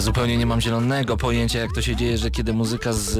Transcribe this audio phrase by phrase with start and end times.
[0.00, 3.18] Ja zupełnie nie mam zielonego pojęcia, jak to się dzieje, że kiedy muzyka z...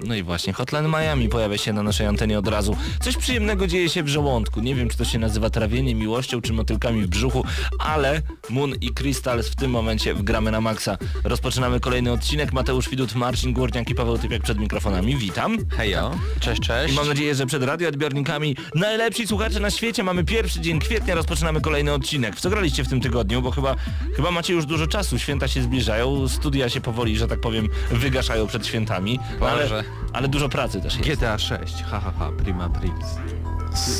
[0.00, 2.76] No i właśnie, Hotline Miami pojawia się na naszej antenie od razu.
[3.00, 4.60] Coś przyjemnego dzieje się w żołądku.
[4.60, 7.44] Nie wiem, czy to się nazywa trawienie, miłością, czy motylkami w brzuchu,
[7.78, 10.98] ale Moon i Crystals w tym momencie wgramy na maksa.
[11.24, 12.52] Rozpoczynamy kolejny odcinek.
[12.52, 15.16] Mateusz Widut, Marcin Górniak i Paweł Typiak przed mikrofonami.
[15.16, 15.58] Witam.
[15.70, 16.10] Hejo.
[16.40, 16.94] Cześć, cześć.
[16.94, 20.02] I mam nadzieję, że przed radioodbiornikami najlepsi słuchacze na świecie.
[20.02, 22.36] Mamy pierwszy dzień kwietnia, rozpoczynamy kolejny odcinek.
[22.36, 23.42] W co graliście w tym tygodniu?
[23.42, 23.76] Bo chyba,
[24.16, 25.18] chyba macie już dużo czasu.
[25.18, 29.18] Święta się zbliżają, studia się powoli, że tak powiem, wygaszają przed świętami.
[29.40, 29.68] No, ale,
[30.12, 31.08] ale dużo pracy też jest.
[31.08, 32.92] GTA 6, ha ha ha, prima pris.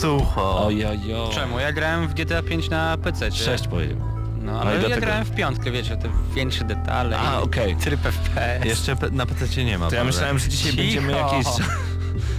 [0.00, 0.66] Sucho.
[0.66, 1.30] Ojojo.
[1.34, 1.58] Czemu?
[1.60, 3.32] Ja grałem w GTA 5 na PC.
[3.32, 4.00] 6 powiem.
[4.42, 7.18] No, No ale i ja dlatego- grałem w piątkę, wiecie, te większe detale.
[7.18, 7.76] A, okej.
[7.76, 8.64] Tryb FPS.
[8.64, 9.88] Jeszcze na PC nie ma.
[9.90, 10.82] To ja myślałem, że dzisiaj Cicho.
[10.82, 11.46] będziemy jakieś...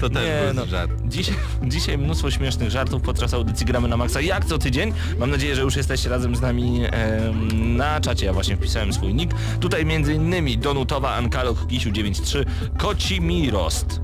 [0.01, 0.65] To też Nie, no.
[0.65, 0.91] żart.
[1.05, 4.93] Dzisiaj, dzisiaj mnóstwo śmiesznych żartów podczas audycji Gramy na Maxa jak co tydzień.
[5.19, 8.25] Mam nadzieję, że już jesteście razem z nami em, na czacie.
[8.25, 9.33] Ja właśnie wpisałem swój nick.
[9.59, 12.45] Tutaj między innymi Donutowa, Ankalog, Kisiu 93,
[12.77, 13.99] Koci Mirost.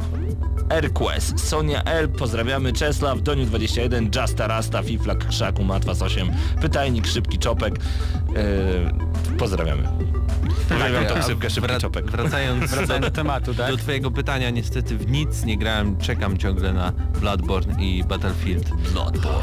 [0.70, 6.32] Airquest, Sonia L, pozdrawiamy, Czesław, Doniu 21, Justa Rasta, Fiflak, Krzaku, Matwas 8,
[6.62, 7.76] Pytajnik, Szybki Czopek.
[7.76, 9.84] E, pozdrawiamy.
[10.70, 12.12] Tą Szybki wra- Czopek.
[12.12, 13.72] Wracając Wracając do tematu, tak?
[13.72, 16.92] do twojego pytania, niestety w nic nie grałem, czekam ciągle na
[17.22, 18.70] Bloodborne i Battlefield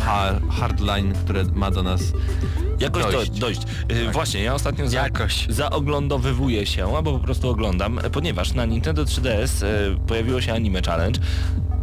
[0.00, 2.00] Ha- Hardline, które ma do nas
[2.80, 3.30] Jakoś dojść.
[3.30, 3.60] dojść.
[3.60, 3.62] dojść.
[4.08, 5.46] Y, Właśnie, ja ostatnio za, Jakoś.
[5.48, 9.68] zaoglądowywuję się, albo po prostu oglądam, e, ponieważ na Nintendo 3DS e,
[10.06, 11.20] pojawiło się Anime Challenge.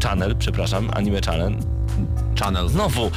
[0.03, 1.66] Channel, przepraszam, Anime Challenge.
[2.40, 2.70] Channel.
[2.70, 3.12] Znowu!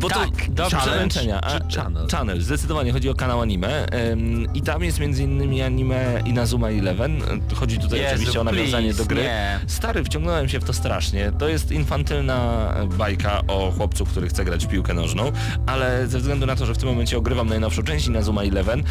[0.00, 0.76] Bo Tak, to dobrze.
[0.76, 1.40] przemęczenia.
[1.68, 2.08] Czy channel?
[2.08, 7.22] Channel, zdecydowanie chodzi o kanał anime em, i tam jest między innymi anime Inazuma Eleven.
[7.54, 9.22] Chodzi tutaj Jezu, oczywiście o nawiązanie please, do gry.
[9.22, 9.60] nie.
[9.66, 11.32] Stary, wciągnąłem się w to strasznie.
[11.38, 15.32] To jest infantylna bajka o chłopcu, który chce grać w piłkę nożną,
[15.66, 18.82] ale ze względu na to, że w tym momencie ogrywam najnowszą część Inazuma Eleven,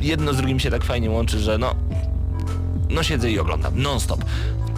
[0.00, 1.74] jedno z drugim się tak fajnie łączy, że no,
[2.90, 4.24] no siedzę i oglądam non-stop.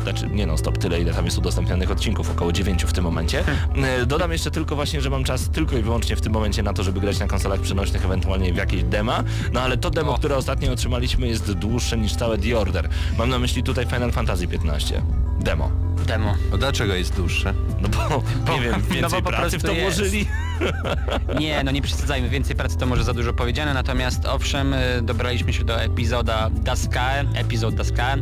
[0.04, 3.44] Znaczy nie non-stop, tyle ile tam jest udostępnionych odcinków, około 9 w tym momencie.
[3.76, 6.72] E, Dodam jeszcze tylko właśnie, że mam czas tylko i wyłącznie w tym momencie na
[6.72, 9.24] to, żeby grać na konsolach przenośnych, ewentualnie w jakieś dema.
[9.52, 10.18] No ale to demo, O.
[10.18, 12.88] które ostatnio otrzymaliśmy jest dłuższe niż całe The Order.
[13.18, 15.02] Mam na myśli tutaj Final Fantasy 15.
[15.40, 15.83] Demo.
[16.06, 16.34] Demo.
[16.54, 17.54] A dlaczego jest dłuższe?
[17.80, 18.22] No bo,
[18.54, 19.98] nie wiem, no więcej bo po pracy w to jest.
[19.98, 20.26] włożyli.
[21.40, 25.52] Nie, no nie przesadzajmy, więcej pracy to może za dużo powiedziane, natomiast owszem, y, dobraliśmy
[25.52, 28.16] się do epizoda Daska, epizod Daska,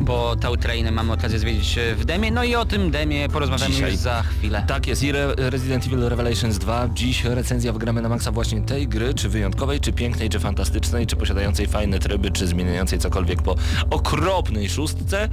[0.00, 3.74] bo tę trainę mamy okazję zwiedzić y, w demie, no i o tym demie porozmawiamy
[3.74, 3.90] Dzisiaj.
[3.90, 4.64] już za chwilę.
[4.68, 6.88] Tak jest i Re Resident Evil Revelations 2.
[6.94, 11.06] Dziś recenzja w gramy na maksa właśnie tej gry, czy wyjątkowej, czy pięknej, czy fantastycznej,
[11.06, 13.54] czy posiadającej fajne tryby, czy zmieniającej cokolwiek po
[13.90, 15.28] okropnej szóstce.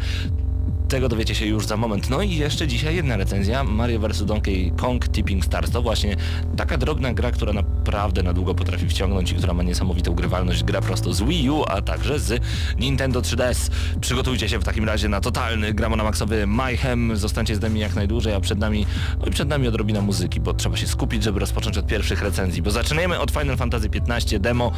[0.87, 2.09] Tego dowiecie się już za moment.
[2.09, 5.71] No i jeszcze dzisiaj jedna recenzja Mario vs Donkey Kong Tipping Stars.
[5.71, 6.15] To właśnie
[6.57, 10.63] taka drobna gra, która naprawdę na długo potrafi wciągnąć i która ma niesamowitą grywalność.
[10.63, 12.41] Gra prosto z Wii U, a także z
[12.79, 13.69] Nintendo 3DS.
[14.01, 17.17] Przygotujcie się w takim razie na totalny gramonamaksowy mayhem.
[17.17, 18.85] Zostańcie z nami jak najdłużej, a przed nami,
[19.19, 22.61] no i przed nami odrobina muzyki, bo trzeba się skupić, żeby rozpocząć od pierwszych recenzji.
[22.61, 24.71] Bo zaczynamy od Final Fantasy 15 demo.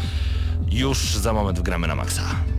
[0.71, 2.54] Już za moment wgramy na maksa.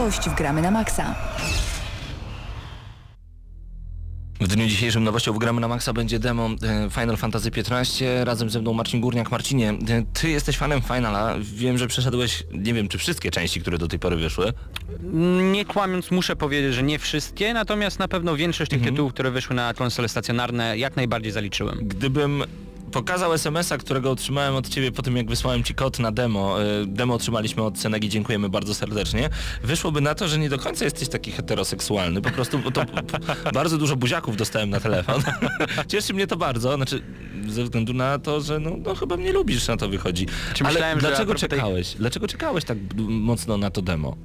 [0.00, 1.14] Nowość w Gramy na Maxa.
[4.40, 7.74] W dniu dzisiejszym nowością w Gramy na Maxa będzie demo e, Final Fantasy XV.
[8.24, 9.30] Razem ze mną Marcin Górniak.
[9.30, 11.34] Marcinie, e, ty jesteś fanem Finala.
[11.40, 14.52] Wiem, że przeszedłeś, nie wiem, czy wszystkie części, które do tej pory wyszły.
[15.52, 19.56] Nie kłamiąc muszę powiedzieć, że nie wszystkie, natomiast na pewno większość tych tytułów, które wyszły
[19.56, 21.78] na konsole stacjonarne jak najbardziej zaliczyłem.
[21.82, 22.44] Gdybym
[22.92, 26.62] pokazał SMS-a, którego otrzymałem od ciebie po tym, jak wysłałem ci kod na demo.
[26.62, 29.30] e, Demo otrzymaliśmy od Senegi, dziękujemy bardzo serdecznie.
[29.62, 32.22] Wyszłoby na to, że nie do końca jesteś taki heteroseksualny.
[32.22, 32.84] Po prostu to
[33.54, 35.22] bardzo dużo buziaków dostałem na telefon.
[35.88, 37.02] Cieszy mnie to bardzo, znaczy
[37.48, 40.26] ze względu na to, że no, no chyba mnie lubisz, na to wychodzi.
[40.54, 41.94] Czy Ale myślałem, że a dlaczego propos tej- czekałeś?
[41.98, 42.78] Dlaczego czekałeś tak
[43.08, 44.16] mocno na to demo?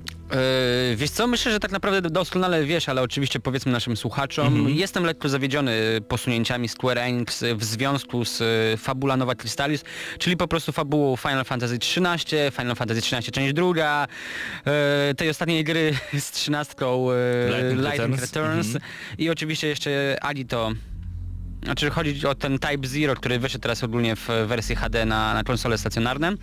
[0.89, 5.03] Yy, wiesz co, myślę, że tak naprawdę doskonale wiesz, ale oczywiście powiedzmy naszym słuchaczom, jestem
[5.03, 5.73] lekko zawiedziony
[6.07, 9.83] posunięciami Square Enix w związku z y, Fabula Nova Crystallis,
[10.19, 14.07] czyli po prostu fabułą Final Fantasy XIII, Final Fantasy XIII część druga,
[14.65, 14.71] yy,
[15.15, 18.21] tej ostatniej gry z trzynastką yy, Lightning.
[18.21, 18.83] Returns, Mhm.
[19.17, 20.71] i oczywiście jeszcze Alito.
[21.63, 25.43] Znaczy chodzi o ten Type Zero, który wyszedł teraz ogólnie w wersji HD na, na
[25.43, 26.33] konsole stacjonarne.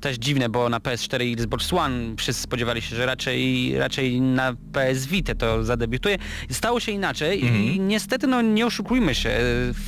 [0.00, 4.54] Też dziwne, bo na PS4 i Xbox One wszyscy spodziewali się, że raczej, raczej na
[4.72, 6.18] PS Vita to zadebiutuje.
[6.50, 9.30] Stało się inaczej i niestety no nie oszukujmy się,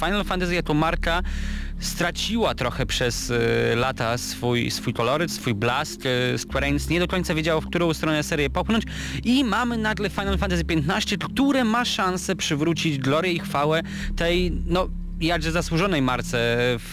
[0.00, 1.22] Final Fantasy jako marka
[1.80, 3.38] straciła trochę przez y,
[3.76, 6.00] lata swój, swój koloryt, swój blask.
[6.06, 8.84] Y, Square Enix nie do końca wiedziało, w którą stronę serię popchnąć
[9.24, 13.82] i mamy nagle Final Fantasy XV, które ma szansę przywrócić glorię i chwałę
[14.16, 14.88] tej, no
[15.20, 16.38] jakże zasłużonej marce
[16.78, 16.92] w,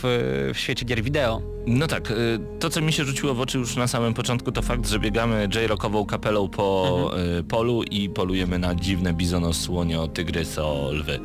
[0.53, 1.55] w świecie gier wideo.
[1.67, 4.61] No tak, y, to co mi się rzuciło w oczy już na samym początku to
[4.61, 10.89] fakt, że biegamy J-Rockową kapelą po y, polu i polujemy na dziwne bizono, słonio, tygryso,
[10.91, 11.19] lwy.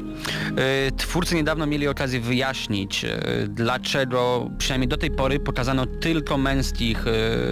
[0.89, 3.07] Y, Twórcy niedawno mieli okazję wyjaśnić,
[3.49, 7.05] dlaczego przynajmniej do tej pory pokazano tylko męskich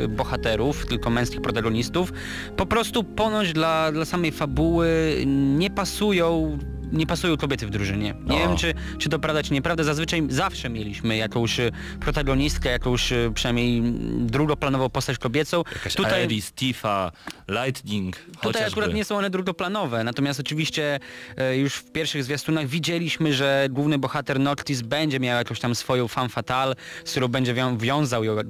[0.08, 2.12] bohaterów, tylko męskich protagonistów.
[2.56, 6.58] Po prostu ponoć dla, dla samej fabuły nie pasują
[6.92, 8.14] nie pasują kobiety w drużynie.
[8.26, 8.38] Nie O.
[8.38, 9.84] wiem, czy, czy to prawda, czy nieprawda.
[9.84, 13.82] Zazwyczaj zawsze mieliśmy jakąś y, protagonistkę, jakąś y, przynajmniej
[14.20, 15.62] drugoplanową postać kobiecą.
[15.74, 16.12] Jakaś tutaj...
[16.22, 17.12] Aeris, Tifa,
[17.48, 18.66] Lightning, Tutaj chociażby.
[18.66, 21.00] akurat nie są one drugoplanowe, natomiast oczywiście
[21.36, 26.08] e, już w pierwszych zwiastunach widzieliśmy, że główny bohater Noctis będzie miał jakąś tam swoją
[26.08, 28.44] femme fatale, z którą będzie wią wiązał ją, e,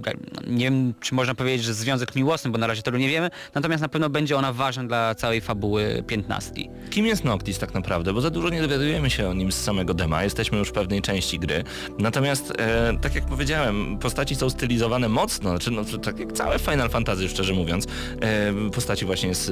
[0.47, 3.83] nie wiem czy można powiedzieć, że związek miłosny, bo na razie tego nie wiemy, natomiast
[3.83, 6.71] na pewno będzie ona ważna dla całej fabuły piętnastki.
[6.91, 8.13] Kim jest Noctis tak naprawdę?
[8.13, 11.03] Bo za dużo nie dowiadujemy się o nim z samego dema, jesteśmy już w pewnej
[11.03, 11.65] części gry.
[11.99, 16.91] Natomiast, e, tak jak powiedziałem, postaci są stylizowane mocno, znaczy no, tak jak całe Final
[16.91, 17.87] Fantasy, szczerze mówiąc,
[18.21, 19.45] e, postaci właśnie z,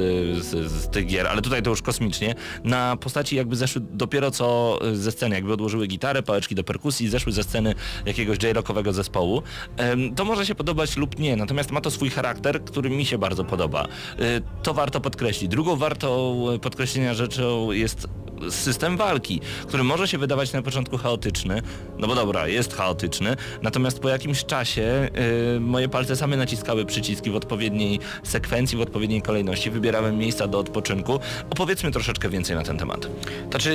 [0.44, 4.78] z, z tych gier, ale tutaj to już kosmicznie, na postaci jakby zeszły dopiero co
[4.92, 7.74] ze sceny, jakby odłożyły gitarę, pałeczki do perkusji, zeszły ze sceny
[8.06, 9.42] jakiegoś J-rockowego zespołu.
[9.76, 13.18] Em, To może się podobać lub nie, natomiast ma to swój charakter, który mi się
[13.18, 13.82] bardzo podoba.
[14.18, 15.50] E, To warto podkreślić.
[15.50, 18.08] Drugą wartą e, podkreślenia rzeczą jest
[18.50, 21.62] system walki, który może się wydawać na początku chaotyczny,
[21.98, 25.08] no bo dobra, jest chaotyczny, natomiast po jakimś czasie
[25.56, 30.58] y, moje palce same naciskały przyciski w odpowiedniej sekwencji, w odpowiedniej kolejności, wybierałem miejsca do
[30.58, 31.20] odpoczynku.
[31.50, 33.08] Opowiedzmy troszeczkę więcej na ten temat.
[33.50, 33.70] To czy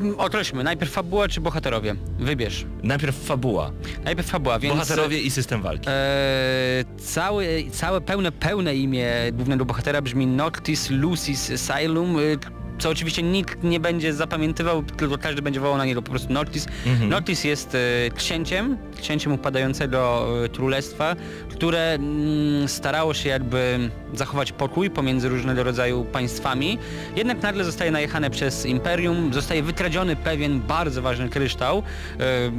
[0.00, 1.94] mm, określmy, najpierw fabuła czy bohaterowie?
[2.18, 2.64] Wybierz.
[2.82, 3.72] Najpierw fabuła,
[4.04, 4.74] Najpierw fabuła, więc...
[4.74, 5.88] bohaterowie i system walki.
[5.88, 12.38] Eee, całe, całe pełne, pełne imię głównego bohatera brzmi Noctis Lucis Asylum, y,
[12.78, 16.66] co oczywiście nikt nie będzie zapamiętywał, tylko każdy będzie wołał na niego po prostu Noctis.
[16.86, 17.10] Mhm.
[17.10, 17.78] Noctis jest e,
[18.10, 21.16] księciem, księciem upadającego e, królestwa,
[21.48, 26.78] które mm, starało się jakby zachować pokój pomiędzy różnego rodzaju państwami,
[27.16, 31.82] jednak nagle zostaje najechane przez Imperium, zostaje wykradziony pewien bardzo ważny kryształ,
[32.20, 32.52] e,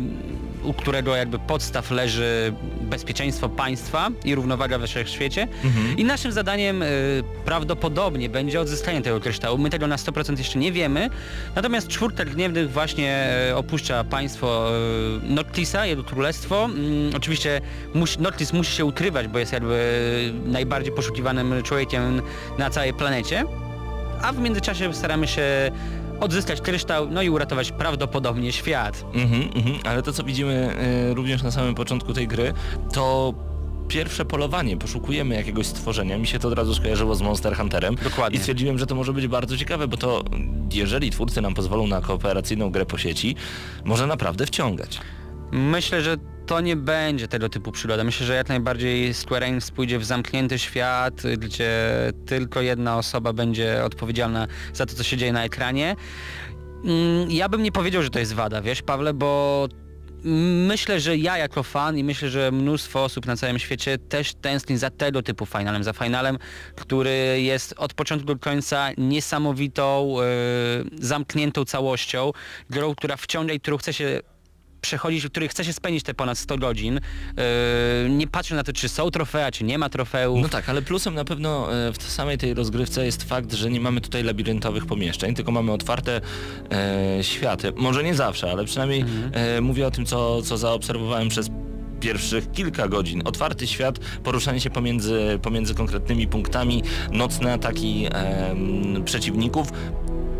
[0.67, 5.47] u którego jakby podstaw leży bezpieczeństwo państwa i równowaga we wszechświecie.
[5.97, 9.57] I naszym zadaniem y, prawdopodobnie będzie odzyskanie tego kryształu.
[9.57, 11.09] My tego na 100% jeszcze nie wiemy.
[11.55, 14.69] Natomiast czwórka gniewnych właśnie y, opuszcza państwo
[15.25, 16.65] y, Noctisa, jego królestwo.
[16.65, 17.61] Mm, oczywiście
[17.93, 22.21] musi, Noctis musi się ukrywać, bo jest jakby najbardziej poszukiwanym człowiekiem
[22.57, 23.43] na całej planecie.
[24.21, 25.71] A w międzyczasie staramy się
[26.19, 29.05] odzyskać kryształ, no i uratować prawdopodobnie świat.
[29.13, 30.75] Mhm, mhm, ale to co widzimy
[31.11, 32.53] y, również na samym początku tej gry,
[32.93, 33.33] to
[33.87, 38.37] pierwsze polowanie, poszukujemy jakiegoś stworzenia, mi się to od razu skojarzyło z Monster Hunterem Dokładnie.
[38.37, 40.23] i stwierdziłem, że to może być bardzo ciekawe, bo to
[40.73, 43.35] jeżeli twórcy nam pozwolą na kooperacyjną grę po sieci,
[43.85, 44.99] może naprawdę wciągać.
[45.51, 46.17] Myślę, że
[46.47, 48.03] to nie będzie tego typu przygoda.
[48.03, 51.71] Myślę, że jak najbardziej Square Enix pójdzie w zamknięty świat, gdzie
[52.25, 55.95] tylko jedna osoba będzie odpowiedzialna za to, co się dzieje na ekranie.
[56.85, 59.67] Mm, Ja bym nie powiedział, że to jest wada, wiesz, Pawle, bo
[60.67, 64.77] myślę, że ja jako fan i myślę, że mnóstwo osób na całym świecie też tęskni
[64.77, 66.37] za tego typu finalem, za finalem,
[66.75, 70.15] który jest od początku do końca niesamowitą,
[70.93, 72.31] yy, zamkniętą całością,
[72.69, 74.19] grą, która wciąga i którą chce się
[74.81, 78.73] przechodzić, w których chce się spędzić te ponad 100 godzin, yy, nie patrząc na to,
[78.73, 80.41] czy są trofea, czy nie ma trofeów.
[80.41, 83.79] No tak, ale plusem na pewno e, w samej tej rozgrywce jest fakt, że nie
[83.79, 86.21] mamy tutaj labiryntowych pomieszczeń, tylko mamy otwarte
[86.71, 87.73] e, światy.
[87.75, 91.49] Może nie zawsze, ale przynajmniej e, mówię o tym, co, co zaobserwowałem przez
[91.99, 93.21] pierwszych kilka godzin.
[93.25, 99.67] Otwarty świat, poruszanie się pomiędzy, pomiędzy konkretnymi punktami, nocne ataki em, przeciwników.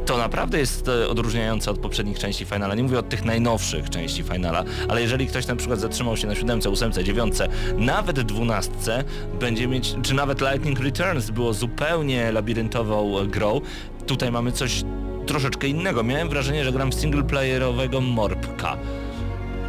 [0.07, 2.75] To naprawdę jest e, odróżniające od poprzednich części Finala.
[2.75, 6.35] Nie mówię od tych najnowszych części Finala, ale jeżeli ktoś na przykład zatrzymał się na
[6.35, 7.47] siódemce, ósemce, dziewiątce,
[7.77, 9.03] nawet dwunastce,
[9.39, 13.61] będzie mieć, czy nawet Lightning Returns było zupełnie labiryntową e, grą,
[14.05, 14.83] tutaj mamy coś
[15.25, 16.03] troszeczkę innego.
[16.03, 18.77] Miałem wrażenie, że gram w singleplayerowego Morbka.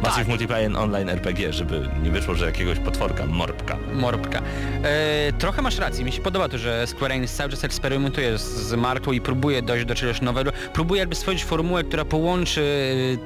[0.01, 3.77] Massive Multiplayer Online RPG, żeby nie wyszło, że jakiegoś potworka Morbka.
[3.93, 4.41] Morbka.
[4.83, 8.41] E, trochę masz rację, mi się podoba to, że Square Enix cały czas eksperymentuje z,
[8.41, 10.51] z marką i próbuje dojść do czegoś nowego.
[10.73, 12.61] Próbuje jakby stworzyć formułę, która połączy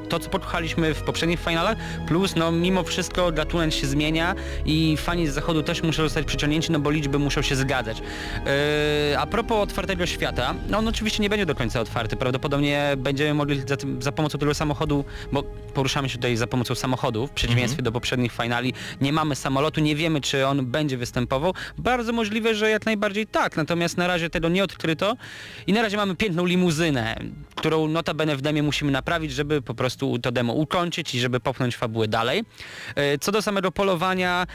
[0.06, 1.78] e, to, co podchaliśmy w poprzednich finalach,
[2.08, 6.72] plus no mimo wszystko gatunek się zmienia i fani z zachodu też muszą zostać przyciągnięci,
[6.72, 8.02] no bo liczby muszą się zgadzać.
[9.12, 13.34] E, a propos otwartego świata, no on oczywiście nie będzie do końca otwarty, prawdopodobnie będziemy
[13.34, 17.34] mogli za, tym, za pomocą tego samochodu, bo poruszamy się tutaj za pomocą samochodów, w
[17.34, 21.54] przeciwieństwie do poprzednich finali, nie mamy samolotu, nie wiemy czy on będzie występował.
[21.78, 25.18] Bardzo możliwe, że jak najbardziej tak, natomiast na razie tego nie odkryto
[25.68, 27.16] i na razie mamy piękną limuzynę,
[27.56, 31.76] którą notabene w demie musimy naprawić, żeby po prostu to demo ukończyć i żeby popchnąć
[31.78, 32.44] fabułę dalej.
[32.96, 34.48] E, Co do samego polowania,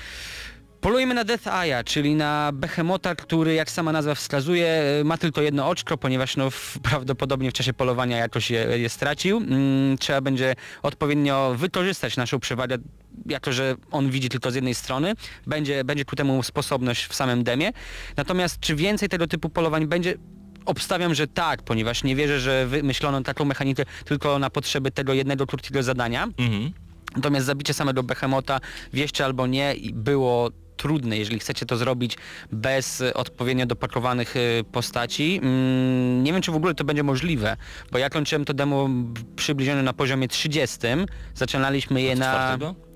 [0.81, 5.69] Polujemy na Death Eye'a, czyli na behemota, który jak sama nazwa wskazuje ma tylko jedno
[5.69, 6.49] oczko, ponieważ no,
[6.83, 9.37] prawdopodobnie w czasie polowania jakoś je, je stracił.
[9.37, 12.79] Mm, trzeba będzie odpowiednio wykorzystać naszą przewagę,
[13.27, 15.15] jako że on widzi tylko z jednej strony.
[15.47, 17.73] Będzie, będzie ku temu sposobność w samym demie.
[18.17, 20.15] Natomiast czy więcej tego typu polowań będzie?
[20.67, 25.47] Obstawiam, że tak, ponieważ nie wierzę, że wymyślono taką mechanikę tylko na potrzeby tego jednego
[25.47, 26.29] krótkiego zadania.
[26.39, 26.73] Mhm.
[27.17, 28.61] Natomiast zabicie samego Behemota,
[28.93, 32.17] wieście albo nie, było trudne, jeżeli chcecie to zrobić
[32.53, 34.41] bez e, odpowiednio dopakowanych e,
[34.73, 35.41] postaci.
[35.43, 37.57] Mm, Nie wiem, czy w ogóle to będzie możliwe,
[37.93, 38.89] bo ja kończyłem to demo
[39.37, 40.79] przybliżone na poziomie 30,
[41.35, 42.27] zaczynaliśmy je na...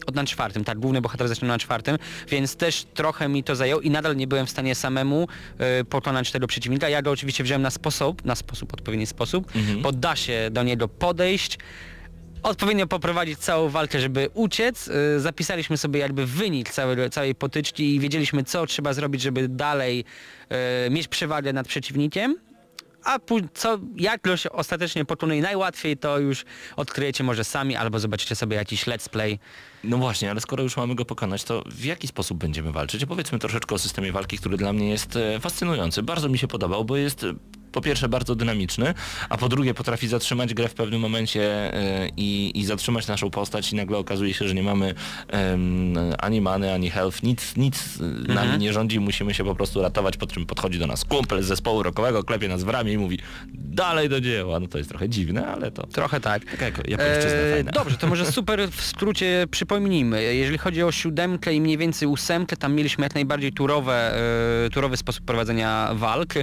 [0.07, 1.99] Od na czwartym, tak, główny bohater zaczął na czwartym,
[2.29, 5.29] więc też trochę mi to zajęło i nadal nie byłem w stanie samemu
[5.81, 6.89] y, pokonać tego przeciwnika.
[6.89, 9.83] Ja go oczywiście wziąłem na sposób, na sposób, odpowiedni sposób, Mhm.
[9.83, 11.59] bo da się do niego podejść,
[12.43, 14.89] odpowiednio poprowadzić całą walkę, żeby uciec.
[14.89, 20.05] Y, Zapisaliśmy sobie jakby wynik całej, całej potyczki i wiedzieliśmy, co trzeba zrobić, żeby dalej
[20.87, 22.37] y, mieć przewagę nad przeciwnikiem.
[23.05, 23.19] A
[23.55, 26.45] co, jak się ostatecznie pokonuje najłatwiej, to już
[26.77, 29.39] odkryjecie może sami, albo zobaczycie sobie jakiś let's play.
[29.85, 33.05] No właśnie, ale skoro już mamy go pokonać, to w jaki sposób będziemy walczyć?
[33.05, 36.03] Opowiedzmy troszeczkę o systemie walki, który dla mnie jest e, fascynujący.
[36.03, 37.35] Bardzo mi się podobał, bo jest e,
[37.73, 38.95] po pierwsze bardzo dynamiczny,
[39.29, 43.73] a po drugie potrafi zatrzymać grę w pewnym momencie e, i, i zatrzymać naszą postać
[43.73, 44.95] i nagle okazuje się, że nie mamy
[45.29, 47.99] em, ani many, ani health, nic, nic
[48.29, 51.43] e, nami nie rządzi, musimy się po prostu ratować, po czym podchodzi do nas kumpel
[51.43, 53.19] z zespołu rockowego, klepie nas w ramię i mówi
[53.55, 54.61] dalej do dzieła.
[54.61, 56.45] No to jest trochę dziwne, ale to Trochę tak.
[56.45, 57.65] taka jako, japońszczyzna Eee.
[57.65, 60.35] Dobrze, to może super w skrócie przypomnijmy.
[60.35, 64.15] Jeżeli chodzi o siódemkę i mniej więcej ósemkę, tam mieliśmy jak najbardziej turowe,
[64.67, 66.37] e, turowy sposób prowadzenia walk.
[66.37, 66.43] E,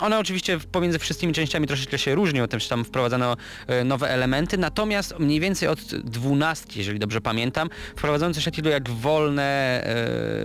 [0.00, 5.18] one oczywiście pomiędzy wszystkimi częściami troszeczkę się różnią, też tam wprowadzano e, nowe elementy, natomiast
[5.18, 9.42] mniej więcej od 12, jeżeli dobrze pamiętam, wprowadzono coś takiego jak wolne,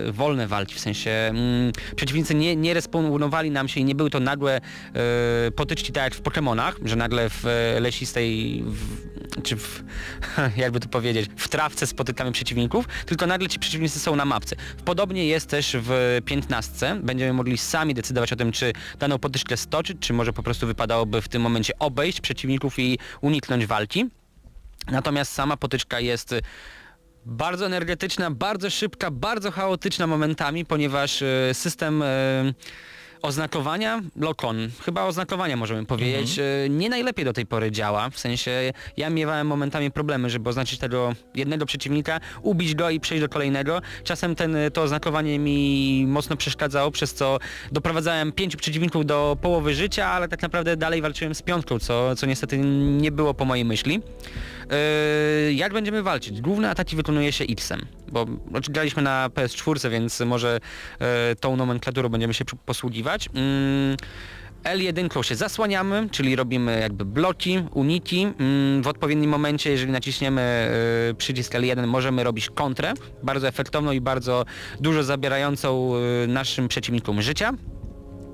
[0.08, 4.10] e, wolne walki, w sensie mm, przeciwnicy nie, nie respawnowali nam się i nie były
[4.10, 7.44] to nagłe e, potyczki tak jak w Pokémonach, że nagle w
[7.80, 8.64] lesistej
[9.42, 9.82] czy w,
[10.56, 14.56] jakby to powiedzieć, w trawce spotykamy przeciwników, tylko nagle ci przeciwnicy są na mapce.
[14.84, 17.00] Podobnie jest też w 15.
[17.02, 21.22] Będziemy mogli sami decydować o tym, czy daną potyczkę stoczyć, czy może po prostu wypadałoby
[21.22, 24.06] w tym momencie obejść przeciwników i uniknąć walki.
[24.90, 26.34] Natomiast sama potyczka jest
[27.26, 32.06] bardzo energetyczna, bardzo szybka, bardzo chaotyczna momentami, ponieważ e, system e,
[33.22, 38.10] oznakowania, lokon, chyba oznakowania możemy powiedzieć, e, nie najlepiej do tej pory działa.
[38.10, 43.22] W sensie ja miewałem momentami problemy, żeby oznaczyć tego jednego przeciwnika, ubić go i przejść
[43.22, 43.82] do kolejnego.
[44.04, 47.38] Czasem ten, to oznakowanie mi mocno przeszkadzało, przez co
[47.72, 52.26] doprowadzałem pięciu przeciwników do połowy życia, ale tak naprawdę dalej walczyłem z piątką, co, co
[52.26, 54.02] niestety nie było po mojej myśli.
[55.46, 56.40] Yy, jak będziemy walczyć?
[56.40, 60.60] Główne ataki wykonuje się X-em, bo znaczy, graliśmy na PS4, więc może
[61.00, 61.06] yy,
[61.40, 63.28] tą nomenklaturą będziemy się posługiwać.
[63.34, 63.96] Yy,
[64.64, 68.22] L1 się zasłaniamy, czyli robimy jakby bloki, uniki.
[68.38, 70.70] Mm, W odpowiednim momencie, jeżeli naciśniemy
[71.10, 72.92] y, przycisk L1, możemy robić kontrę,
[73.22, 74.44] bardzo efektowną i bardzo
[74.80, 75.92] dużo zabierającą
[76.28, 77.52] naszym przeciwnikom życia.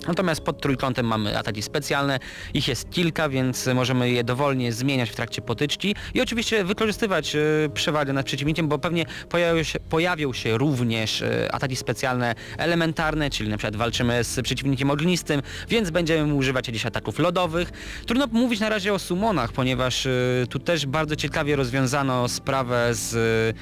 [0.07, 2.19] Natomiast pod trójkątem mamy ataki specjalne,
[2.55, 7.71] ich jest kilka, więc możemy je dowolnie zmieniać w trakcie potyczki i oczywiście wykorzystywać y,
[7.75, 13.51] przewagę nad przeciwnikiem, bo pewnie pojawią się, pojawią się również y, ataki specjalne elementarne, czyli
[13.51, 17.71] na przykład walczymy z przeciwnikiem ognistym, więc będziemy używać jakichś ataków lodowych.
[18.07, 23.57] Trudno mówić na razie o summonach, ponieważ y, tu też bardzo ciekawie rozwiązano sprawę z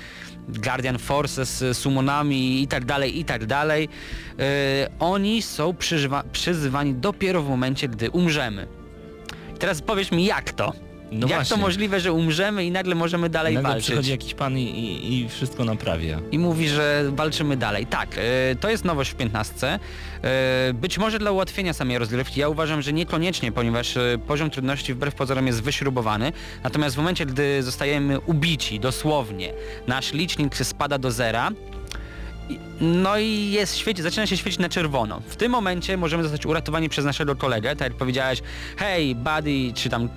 [0.59, 3.89] Guardian Forces z summonami i tak dalej, i tak dalej.
[4.39, 4.45] Yy,
[4.99, 5.75] oni są
[6.33, 8.67] przyzywani dopiero w momencie, gdy umrzemy.
[9.59, 10.90] Teraz powiedz mi, jak to?
[11.13, 11.57] No jak właśnie.
[11.57, 13.87] to możliwe, że umrzemy i nagle możemy dalej Nagle walczyć?
[13.87, 16.21] przychodzi jakiś pan i, i, i wszystko naprawia.
[16.33, 17.87] i mówi, że walczymy dalej.
[17.87, 19.79] Tak, y, to jest nowość w 15.
[20.71, 22.41] Y, być może dla ułatwienia samej rozgrywki.
[22.41, 26.33] Ja uważam, że niekoniecznie, ponieważ y, poziom trudności wbrew pozorom jest wyśrubowany.
[26.65, 29.53] Natomiast w momencie, gdy zostajemy ubici, dosłownie,
[29.87, 31.51] nasz licznik spada do zera.
[32.81, 35.21] No i jest świeci, zaczyna się świecić na czerwono.
[35.29, 38.43] W tym momencie możemy zostać uratowani przez naszego kolegę, tak jak powiedziałeś,
[38.77, 40.09] hej buddy, czy tam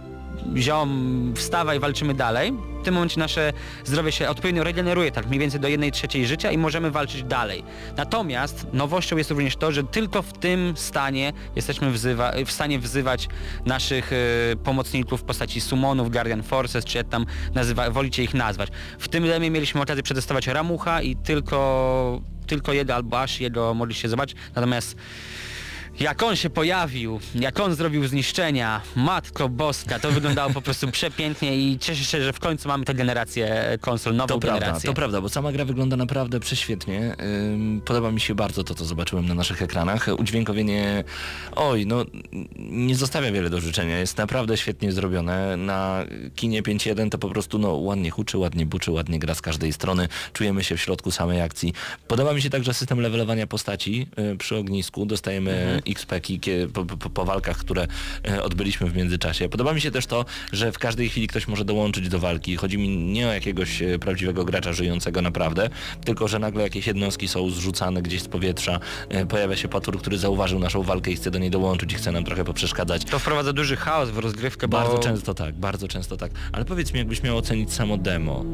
[0.57, 2.53] ziom, wstawaj, walczymy dalej.
[2.81, 3.53] W tym momencie nasze
[3.83, 7.63] zdrowie się odpowiednio regeneruje, tak mniej więcej do 1 trzeciej życia i możemy walczyć dalej.
[7.97, 13.27] Natomiast nowością jest również to, że tylko w tym stanie jesteśmy wzywa, w stanie wzywać
[13.65, 14.15] naszych e,
[14.55, 18.69] pomocników w postaci summonów, Guardian Forces, czy jak tam nazywa, wolicie ich nazwać.
[18.99, 24.09] W tym demie mieliśmy okazję przetestować Ramucha i tylko, tylko jego albo aż jego mogliście
[24.09, 24.37] zobaczyć.
[24.55, 24.95] Natomiast
[25.99, 31.57] jak on się pojawił, jak on zrobił zniszczenia, matko boska, to wyglądało po prostu przepięknie
[31.57, 34.87] i cieszę się, że w końcu mamy tę generację konsol, nową To prawda, generację.
[34.89, 37.15] to prawda, bo sama gra wygląda naprawdę prześwietnie.
[37.85, 40.07] Podoba mi się bardzo to, co zobaczyłem na naszych ekranach.
[40.17, 41.03] Udźwiękowienie,
[41.55, 42.05] oj, no
[42.59, 43.97] nie zostawia wiele do życzenia.
[43.99, 45.57] Jest naprawdę świetnie zrobione.
[45.57, 49.73] Na kinie 5.1 to po prostu no, ładnie huczy, ładnie buczy, ładnie gra z każdej
[49.73, 50.07] strony.
[50.33, 51.73] Czujemy się w środku samej akcji.
[52.07, 55.05] Podoba mi się także system levelowania postaci y, przy ognisku.
[55.05, 55.82] Dostajemy Mhm.
[55.85, 57.87] Kie- po, po, po walkach, które
[58.29, 59.49] y, odbyliśmy w międzyczasie.
[59.49, 62.55] Podoba mi się też to, że w każdej chwili ktoś może dołączyć do walki.
[62.55, 65.69] Chodzi mi nie o jakiegoś e, prawdziwego gracza żyjącego naprawdę,
[66.05, 68.79] tylko że nagle jakieś jednostki są zrzucane gdzieś z powietrza.
[69.09, 72.11] E, Pojawia się patur, który zauważył naszą walkę i chce do niej dołączyć i chce
[72.11, 73.05] nam trochę poprzeszkadzać.
[73.05, 76.31] To wprowadza duży chaos w rozgrywkę, bo Bardzo często tak, bardzo często tak.
[76.51, 78.45] Ale powiedz mi, jakbyś miał ocenić samo demo,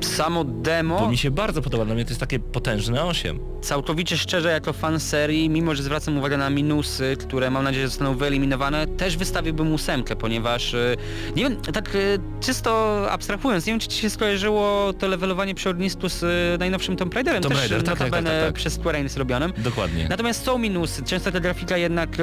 [0.00, 3.38] samo demo, bo mi się bardzo podoba, dla mnie to jest takie potężne 8.
[3.62, 8.14] całkowicie szczerze jako fan serii, mimo że zwracam uwagę na minusy, które mam nadzieję zostaną
[8.16, 10.96] wyeliminowane, też wystawiłbym ósemkę, ponieważ y,
[11.36, 15.70] nie wiem, tak y, czysto abstrahując, nie wiem czy ci się skojarzyło to levelowanie przy
[15.70, 18.54] ognisku z y, najnowszym Tomb Raiderem, Tomb też Raider, tak, tak, tak, tak, tak.
[18.54, 19.52] przez Square Enix robionym.
[19.58, 20.06] Dokładnie.
[20.10, 21.02] Natomiast są minusy.
[21.02, 22.22] Często ta grafika jednak e,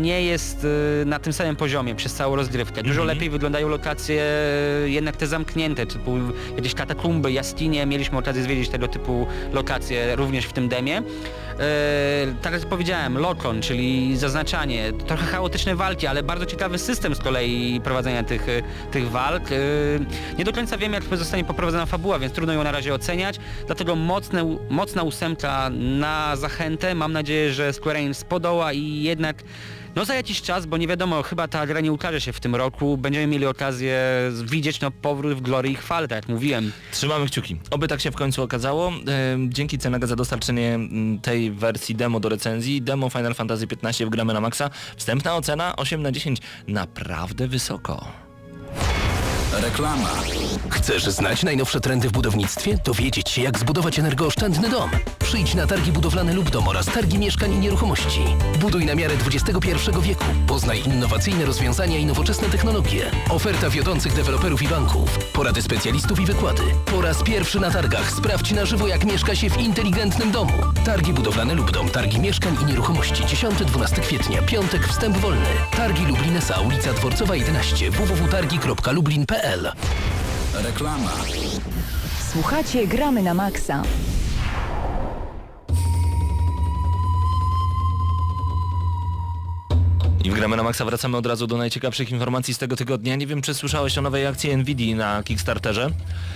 [0.00, 0.66] nie jest
[1.02, 2.82] e, na tym samym poziomie przez całą rozgrywkę.
[2.82, 3.08] Dużo Mhm.
[3.08, 4.22] lepiej wyglądają lokacje
[4.84, 6.10] e, jednak te zamknięte, typu
[6.56, 7.86] jakieś katakumby, jaskinie.
[7.86, 10.96] Mieliśmy okazję zwiedzić tego typu lokacje również w tym demie.
[10.98, 11.02] E,
[12.42, 17.80] tak jak powiedziałem, lokon, czyli zaznaczanie, trochę chaotyczne walki, ale bardzo ciekawy system z kolei
[17.84, 19.42] prowadzenia tych, e, tych walk.
[19.52, 19.56] E,
[20.38, 23.96] nie do końca wiem jak zostanie poprowadzona fabuła, więc trudno ją na razie oceniać, dlatego
[23.96, 26.94] mocne, mocna ósemka na zachętę.
[26.94, 29.36] Mam nadzieję, że Square Enix podoła i jednak
[29.96, 32.56] no za jakiś czas, bo nie wiadomo, chyba ta gra nie ukaże się w tym
[32.56, 34.00] roku, będziemy mieli okazję
[34.44, 36.72] widzieć no, powrót w glorii i chwale, tak jak mówiłem.
[36.92, 37.60] Trzymamy kciuki.
[37.70, 38.92] Oby tak się w końcu okazało.
[39.48, 40.78] Dzięki Cenaga za dostarczenie
[41.22, 42.82] tej wersji demo do recenzji.
[42.82, 44.70] Demo Final Fantasy XV w gramy na maksa.
[44.96, 46.38] Wstępna ocena 8 na 10.
[46.68, 48.29] Naprawdę wysoko.
[49.52, 50.10] Reklama.
[50.70, 52.78] Chcesz znać najnowsze trendy w budownictwie?
[52.84, 54.90] Dowiedzieć się, jak zbudować energooszczędny dom?
[55.18, 58.20] Przyjdź na targi budowlane lub dom oraz targi mieszkań i nieruchomości.
[58.60, 59.68] Buduj na miarę XXI
[60.02, 60.24] wieku.
[60.46, 63.10] Poznaj innowacyjne rozwiązania i nowoczesne technologie.
[63.28, 65.18] Oferta wiodących deweloperów i banków.
[65.32, 66.62] Porady specjalistów i wykłady.
[66.86, 70.52] Po raz pierwszy na targach sprawdź na żywo, jak mieszka się w inteligentnym domu.
[70.84, 73.22] Targi budowlane lub dom, targi mieszkań i nieruchomości.
[73.22, 75.48] 10-12 kwietnia, piątek, wstęp wolny.
[75.76, 76.60] Targi Lublin S.A.
[76.60, 79.39] ulica Dworcowa 11 www.targi.lublin.pl
[80.54, 81.10] Reklama.
[82.32, 83.82] Słuchacie Gramy na Maxa.
[90.24, 93.16] I w gramy na maksa wracamy od razu do najciekawszych informacji z tego tygodnia.
[93.16, 95.90] Nie wiem, czy słyszałeś o nowej akcji Nvidia na Kickstarterze.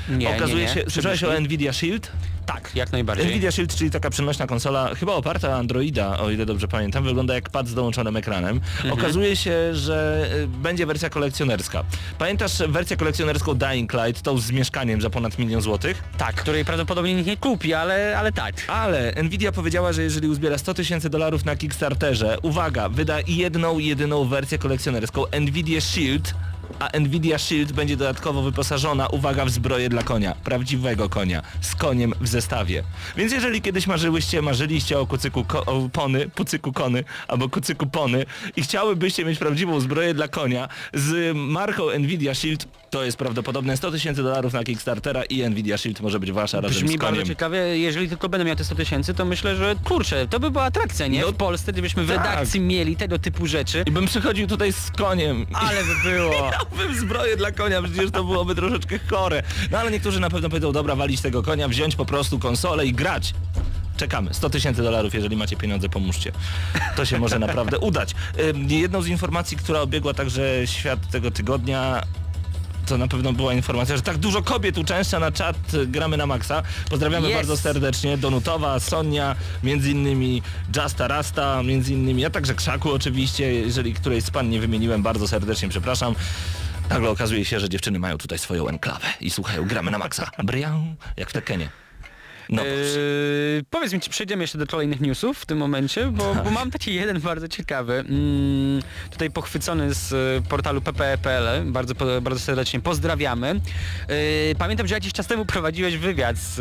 [0.08, 0.82] Nie, Okazuje nie, nie.
[0.82, 1.40] się, słyszałeś o.
[1.40, 2.12] Nvidia Shield?
[2.46, 3.26] Tak, jak najbardziej.
[3.26, 7.34] Nvidia Shield, czyli taka przenośna konsola, chyba oparta na Androida, o ile dobrze pamiętam, wygląda
[7.34, 8.56] jak pad z dołączonym ekranem.
[8.56, 8.94] Mhm.
[8.94, 11.84] Okazuje się, że y, będzie wersja kolekcjonerska.
[12.18, 16.02] Pamiętasz wersję kolekcjonerską Dying Light, tą z mieszkaniem za ponad milion złotych?
[16.18, 18.54] Tak, której prawdopodobnie nikt nie kupi, ale, ale tak.
[18.68, 24.24] Ale Nvidia powiedziała, że jeżeli uzbiera 100 tysięcy dolarów na Kickstarterze, uwaga, wyda jedną, jedyną
[24.24, 26.34] wersję kolekcjonerską Nvidia Shield,
[26.78, 32.14] a Nvidia Shield będzie dodatkowo wyposażona, uwaga, w zbroję dla konia, prawdziwego konia, z koniem
[32.20, 32.82] w zestawie.
[33.16, 38.26] Więc jeżeli kiedyś marzyłyście, marzyliście o kucyku ko- o pony, pucyku kony, albo kucyku pony
[38.56, 43.90] i chciałybyście mieć prawdziwą zbroję dla konia z marką Nvidia Shield, to jest prawdopodobne 100
[43.90, 47.14] tysięcy dolarów na Kickstartera i Nvidia Shield może być wasza razem Brzmi z koniem.
[47.14, 50.50] bardzo ciekawie, jeżeli tylko będę miał te 100 tysięcy, to myślę, że kurczę, to by
[50.50, 51.20] była atrakcja, nie?
[51.20, 52.16] No, w Polsce, gdybyśmy w tak.
[52.16, 53.84] redakcji mieli tego typu rzeczy.
[53.86, 55.46] I bym przychodził tutaj z koniem.
[55.52, 56.50] Ale by było.
[56.52, 59.42] Miałbym zbroję dla konia, przecież to byłoby troszeczkę chore.
[59.70, 62.92] No ale niektórzy na pewno powiedzą, dobra, walić tego konia, wziąć po prostu konsolę i
[62.92, 63.34] grać.
[63.96, 64.34] Czekamy.
[64.34, 66.32] 100 tysięcy dolarów, jeżeli macie pieniądze, pomóżcie.
[66.96, 68.14] To się może naprawdę udać.
[68.68, 72.02] Jedną z informacji, która obiegła także świat tego tygodnia,
[72.86, 76.62] to na pewno była informacja, że tak dużo kobiet uczęszcza na czat Gramy na Maxa.
[76.90, 77.34] Pozdrawiamy Yes.
[77.34, 78.18] bardzo serdecznie.
[78.18, 80.42] Donutowa, Sonia, między innymi
[80.76, 85.28] Justa Rasta, między innymi, a także Krzaku oczywiście, jeżeli którejś z pan nie wymieniłem, bardzo
[85.28, 86.14] serdecznie przepraszam.
[86.90, 90.30] Nagle okazuje się, że dziewczyny mają tutaj swoją enklawę i słuchają Gramy na Maxa.
[90.44, 91.68] Brian, jak w Tekenie.
[92.50, 92.62] No.
[92.62, 96.70] Eee, powiedz mi, czy przejdziemy jeszcze do kolejnych newsów w tym momencie, bo, bo mam
[96.70, 103.60] taki jeden bardzo ciekawy, mm, tutaj pochwycony z e, portalu ppe.pl, bardzo, bardzo serdecznie pozdrawiamy.
[104.08, 106.58] Eee, pamiętam, że jakiś czas temu prowadziłeś wywiad z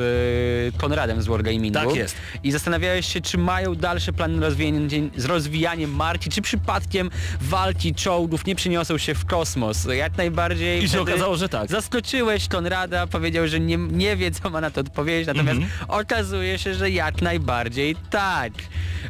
[0.75, 1.73] e, Konradem z Wargamingu.
[1.73, 2.15] Tak jest.
[2.43, 7.09] I zastanawiałeś się, czy mają dalsze plany rozwijanie, z rozwijaniem marki, czy przypadkiem
[7.41, 9.87] walki czołgów nie przyniosą się w kosmos.
[9.93, 11.69] Jak najbardziej I się okazało, że tak.
[11.69, 15.72] Zaskoczyłeś Konrada, powiedział, że nie, nie wie co ma na to odpowiedzieć, natomiast Mhm.
[15.87, 18.53] Okazuje się, że jak najbardziej tak.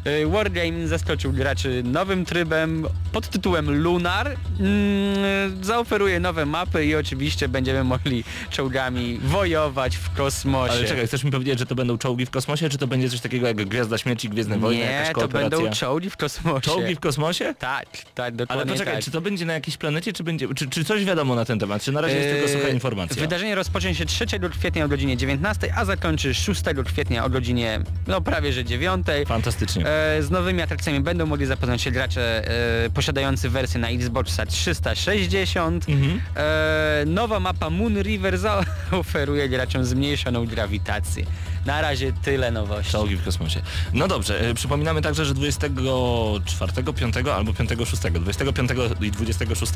[0.06, 4.36] Y, Wargaming zaskoczył graczy nowym trybem pod tytułem Lunar.
[4.60, 10.72] Mm, zaoferuje nowe mapy i oczywiście będziemy mogli czołgami wojować w kosmosie.
[10.72, 13.20] Ale czekaj, chcesz mi powiedzieć, że to będą czołgi w kosmosie, czy to będzie coś
[13.20, 15.58] takiego jak Gwiazda Śmierci, Gwiezdne Wojny, jakaś Nie, to kooperacja?
[15.58, 16.60] będą czołgi w kosmosie.
[16.60, 17.54] Czołgi w kosmosie?
[17.58, 19.04] Tak, tak, dokładnie Ale poczekaj, tak.
[19.04, 21.82] czy to będzie na jakiejś planecie, czy będzie, czy, czy coś wiadomo na ten temat?
[21.82, 23.20] Czy na razie jest tylko sucha Eee, informacja?
[23.22, 24.26] Wydarzenie rozpocznie się 3
[24.58, 26.53] kwietnia o godzinie 19, a zakończy 6
[26.84, 29.06] kwietnia o godzinie no prawie że 9.
[29.26, 29.86] Fantastycznie.
[29.86, 32.48] E, z nowymi atrakcjami będą mogli zapoznać się gracze
[32.84, 35.88] e, posiadający wersję na Xboxa 360.
[35.88, 36.20] Mhm.
[36.36, 38.38] E, nowa mapa Moon River
[38.90, 41.24] zaoferuje graczom zmniejszoną grawitację.
[41.66, 42.92] Na razie tyle nowości.
[42.92, 43.62] Czołgi w kosmosie.
[43.92, 49.72] No dobrze, e, przypominamy także, że 24, 5 albo 5, 6, 25 i 26,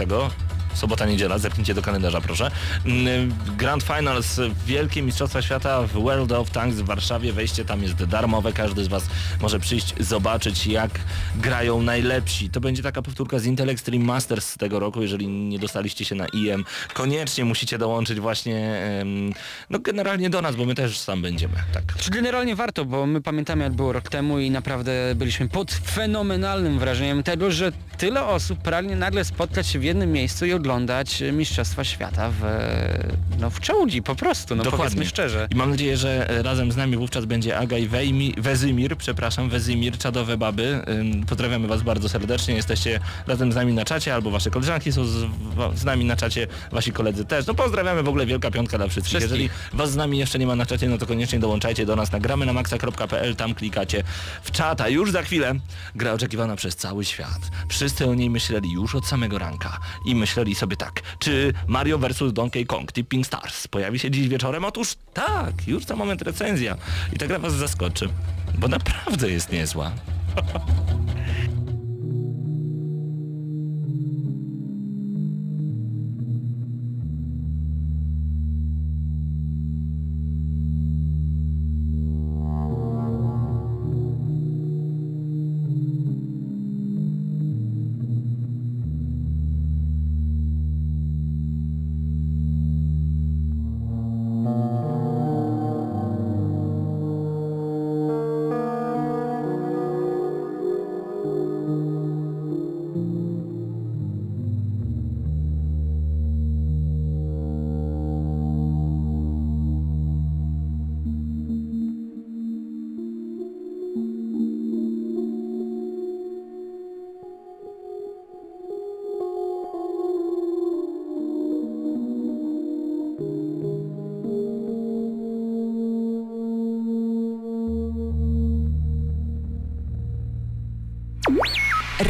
[0.74, 2.50] sobota, niedziela, zerknijcie do kalendarza proszę.
[2.84, 7.32] Mm, Grand Finals, Wielkie Mistrzostwa Świata w World of Tanks w Warszawie.
[7.32, 9.06] Wejście tam jest darmowe, każdy z Was
[9.40, 10.90] może przyjść, zobaczyć jak
[11.36, 12.50] grają najlepsi.
[12.50, 16.14] To będzie taka powtórka z Intel Extreme Masters z tego roku, jeżeli nie dostaliście się
[16.14, 16.64] na IM.
[16.94, 18.82] Koniecznie musicie dołączyć właśnie,
[19.70, 21.54] no generalnie do nas, bo my też tam będziemy.
[21.86, 21.96] Tak.
[21.96, 26.78] Czy generalnie warto, bo my pamiętamy jak było rok temu i naprawdę byliśmy pod fenomenalnym
[26.78, 31.84] wrażeniem tego, że tyle osób pragnie nagle spotkać się w jednym miejscu i oglądać Mistrzostwa
[31.84, 32.42] Świata w,
[33.38, 35.48] no, w czołgi po prostu, no powiedzmy szczerze.
[35.50, 39.50] I mam nadzieję, że e, razem z nami wówczas będzie Aga i Wejmi, Wezymir, przepraszam,
[39.50, 40.82] Wezymir, czadowe baby.
[41.28, 42.54] Pozdrawiamy Was bardzo serdecznie.
[42.54, 45.26] Jesteście razem z nami na czacie, albo Wasze koleżanki są z,
[45.74, 47.46] z nami na czacie, Wasi koledzy też.
[47.46, 49.18] No pozdrawiamy w ogóle, wielka piątka dla wszystkich.
[49.18, 49.40] Wszystkich.
[49.40, 52.12] Jeżeli Was z nami jeszcze nie ma na czacie, no to koniecznie dołączajcie do nas
[52.12, 54.02] na gramy na maxa.pl, tam klikacie
[54.42, 54.88] w czata.
[54.88, 55.54] Już za chwilę
[55.94, 57.40] gra oczekiwana przez cały świat.
[57.88, 62.32] Wszyscy o niej myśleli już od samego ranka i myśleli sobie tak, czy Mario vs
[62.32, 64.64] Donkey Kong Tipping Stars pojawi się dziś wieczorem?
[64.64, 66.76] Otóż tak, już za moment recenzja
[67.12, 68.08] i ta gra was zaskoczy,
[68.58, 69.90] bo naprawdę jest niezła.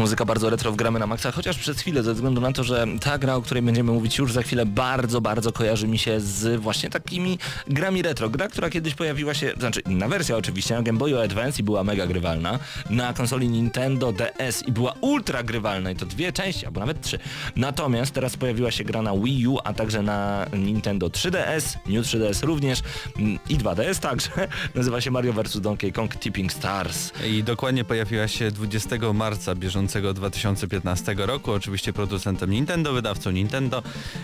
[0.00, 2.86] Muzyka bardzo retro w gramy na maksa, chociaż przez chwilę, ze względu na to, że
[3.00, 6.60] ta gra, o której będziemy mówić już za chwilę, bardzo, bardzo kojarzy mi się z
[6.60, 8.28] właśnie takimi grami retro.
[8.28, 11.84] Gra, która kiedyś pojawiła się, znaczy inna wersja oczywiście, na Game Boyu Advance i była
[11.84, 12.58] mega grywalna,
[12.90, 17.18] na konsoli Nintendo DS i była ultra grywalna i to dwie części, albo nawet trzy.
[17.56, 22.46] Natomiast teraz pojawiła się gra na Wii U, a także na Nintendo 3DS, New 3DS
[22.46, 22.82] również
[23.18, 24.30] mm, i 2DS także.
[24.74, 27.12] Nazywa się Mario vs Donkey Kong Tipping Stars.
[27.26, 31.52] I dokładnie pojawiła się 20 marca bieżącego 2015 roku.
[31.52, 33.78] Oczywiście producentem Nintendo, wydawcą Nintendo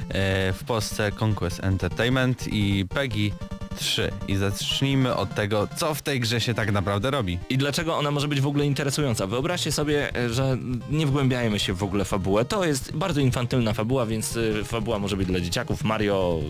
[0.09, 3.33] e, w Polsce Conquest Entertainment i PEGI
[3.77, 4.11] 3.
[4.29, 7.39] I zacznijmy od tego, co w tej grze się tak naprawdę robi.
[7.51, 9.27] I dlaczego ona może być w ogóle interesująca?
[9.27, 10.57] Wyobraźcie sobie, e, że
[10.91, 12.45] nie wgłębiajmy się w ogóle w fabułę.
[12.45, 15.85] To jest bardzo infantylna fabuła, więc e, fabuła może być dla dzieciaków.
[15.85, 16.41] Mario,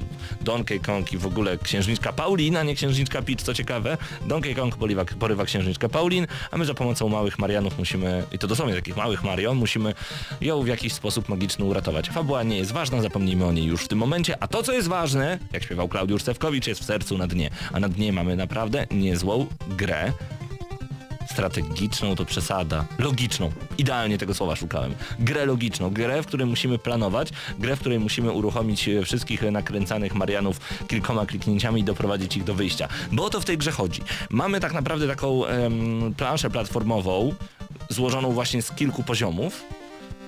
[0.41, 3.99] Donkey Kong i w ogóle księżniczka Paulina, nie księżniczka Peach, co ciekawe.
[4.27, 8.47] Donkey Kong porywa, porywa księżniczkę Paulin, a my za pomocą małych Marianów musimy, i to
[8.47, 9.95] dosłownie takich małych Mario, musimy
[10.41, 12.11] ją w jakiś sposób magiczny uratować.
[12.11, 14.89] Fabuła nie jest ważna, zapomnijmy o niej już w tym momencie, a to co jest
[14.89, 17.50] ważne, jak śpiewał Klaudiusz Stewkowicz, jest w sercu na dnie.
[17.72, 20.12] A na dnie mamy naprawdę niezłą grę,
[21.31, 23.52] strategiczną to przesada, logiczną.
[23.79, 24.94] Idealnie tego słowa szukałem.
[25.18, 30.14] Grę logiczną, grę, w której musimy planować, grę, w której musimy uruchomić e, wszystkich nakręcanych
[30.14, 32.88] Marianów kilkoma kliknięciami i doprowadzić ich do wyjścia.
[33.12, 34.02] Bo o to w tej grze chodzi.
[34.31, 37.35] Mamy tak naprawdę taką em, planszę platformową,
[37.88, 39.64] złożoną właśnie z kilku poziomów,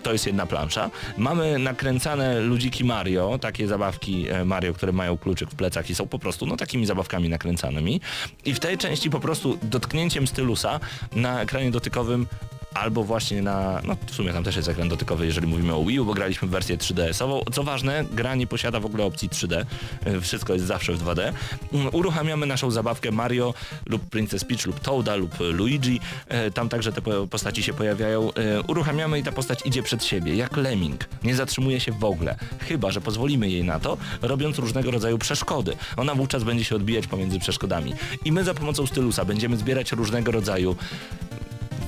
[0.02, 0.90] to jest jedna plansza.
[1.16, 6.06] Mamy nakręcane ludziki Mario, takie zabawki e, Mario, które mają kluczyk w plecach i są
[6.06, 8.00] po prostu no takimi zabawkami nakręcanymi.
[8.44, 10.80] I w tej części po prostu dotknięciem stylusa
[11.12, 12.26] na ekranie dotykowym
[12.74, 16.00] albo właśnie na, no w sumie tam też jest ekran dotykowy, jeżeli mówimy o Wii
[16.00, 17.42] U, bo graliśmy w wersję 3DS-ową.
[17.52, 19.64] Co ważne, gra nie posiada w ogóle opcji 3D,
[20.04, 21.32] e, wszystko jest zawsze w 2D.
[21.72, 23.54] Mm, Uruchamiamy naszą zabawkę Mario
[23.86, 28.32] lub Princess Peach lub Toada lub Luigi, E, tam także te po- postaci się pojawiają.
[28.34, 31.04] E, Uruchamiamy i ta postać idzie przed siebie, jak lemming.
[31.24, 32.36] Nie zatrzymuje się w ogóle,
[32.68, 35.76] chyba, że pozwolimy jej na to, robiąc różnego rodzaju przeszkody.
[35.96, 37.94] Ona wówczas będzie się odbijać pomiędzy przeszkodami.
[38.24, 40.76] I my za pomocą stylusa będziemy zbierać różnego rodzaju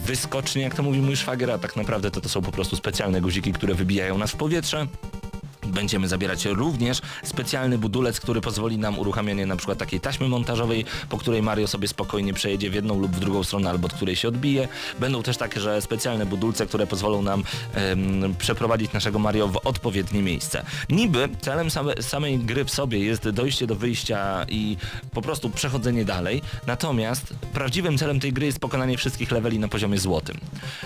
[0.07, 3.21] wyskocznie, jak to mówi mój szwagier, a tak naprawdę to, to są po prostu specjalne
[3.21, 4.87] guziki, które wybijają nas w powietrze.
[5.71, 11.19] Będziemy zabierać również specjalny budulec, który pozwoli nam uruchamianie na przykład takiej taśmy montażowej, po
[11.19, 14.29] której Mario sobie spokojnie przejedzie w jedną lub w drugą stronę, albo od której się
[14.29, 14.69] odbije.
[15.01, 20.23] Będą też takie, że specjalne budulce, które pozwolą nam em, przeprowadzić naszego Mario w odpowiednie
[20.23, 20.65] miejsce.
[20.91, 24.77] Niby celem same, samej gry w sobie jest dojście do wyjścia i
[25.13, 29.99] po prostu przechodzenie dalej, natomiast prawdziwym celem tej gry jest pokonanie wszystkich leveli na poziomie
[29.99, 30.37] złotym.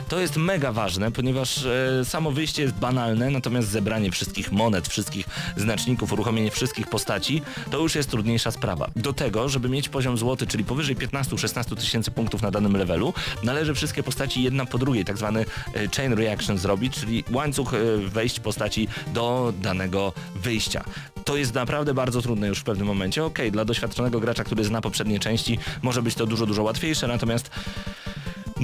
[0.09, 5.27] To jest mega ważne, ponieważ e, samo wyjście jest banalne, natomiast zebranie wszystkich monet, wszystkich
[5.57, 8.91] znaczników, uruchomienie wszystkich postaci, to już jest trudniejsza sprawa.
[8.97, 13.75] Do tego, żeby mieć poziom złoty, czyli powyżej 15-16 tysięcy punktów na danym levelu, należy
[13.75, 18.41] wszystkie postaci jedna po drugiej, tak zwany e, chain reaction zrobić, czyli łańcuch e, wejść
[18.41, 20.85] postaci do danego wyjścia.
[21.25, 23.25] To jest naprawdę bardzo trudne już w pewnym momencie.
[23.25, 27.51] Okej, dla doświadczonego gracza, który zna poprzednie części, może być to dużo, dużo łatwiejsze, natomiast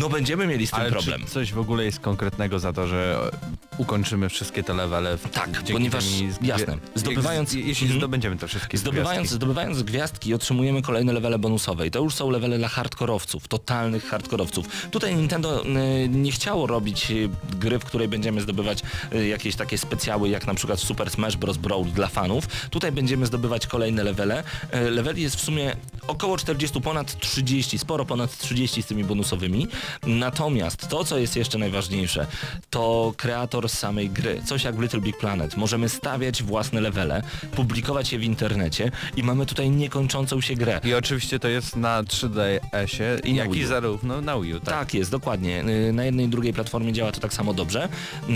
[0.00, 1.20] no będziemy mieli z tym Ale problem.
[1.24, 3.30] czy coś w ogóle jest konkretnego za to, że
[3.78, 5.16] ukończymy wszystkie te levele?
[5.18, 6.04] w- Tak, ponieważ-
[6.42, 8.00] jasne, zdobywając- Jeśli Mhm.
[8.00, 9.34] zdobędziemy te wszystkie Zdobywając, gwiazdki.
[9.36, 14.66] zdobywając gwiazdki otrzymujemy kolejne levele bonusowe i to już są levele dla hardkorowców, totalnych hardkorowców.
[14.90, 18.82] Tutaj Nintendo y, nie chciało robić y, gry, w której będziemy zdobywać
[19.14, 21.56] y, jakieś takie specjały jak na przykład Super Smash Bros.
[21.56, 22.46] Brawl dla fanów.
[22.70, 24.44] Tutaj będziemy zdobywać kolejne levele.
[24.74, 25.76] Y, leveli jest w sumie
[26.10, 29.68] około 40, ponad 30, sporo ponad 30 z tymi bonusowymi.
[30.06, 32.26] Natomiast to, co jest jeszcze najważniejsze,
[32.70, 34.42] to kreator samej gry.
[34.46, 35.56] Coś jak w Little Big Planet.
[35.56, 37.22] Możemy stawiać własne levele,
[37.56, 40.80] publikować je w internecie i mamy tutaj niekończącą się grę.
[40.84, 44.74] I oczywiście to jest na 3DS-ie, I jak i zarówno na Wii U, tak?
[44.74, 45.64] Tak jest, dokładnie.
[45.88, 47.88] Y, Na jednej i drugiej platformie działa to tak samo dobrze.
[48.28, 48.30] Y,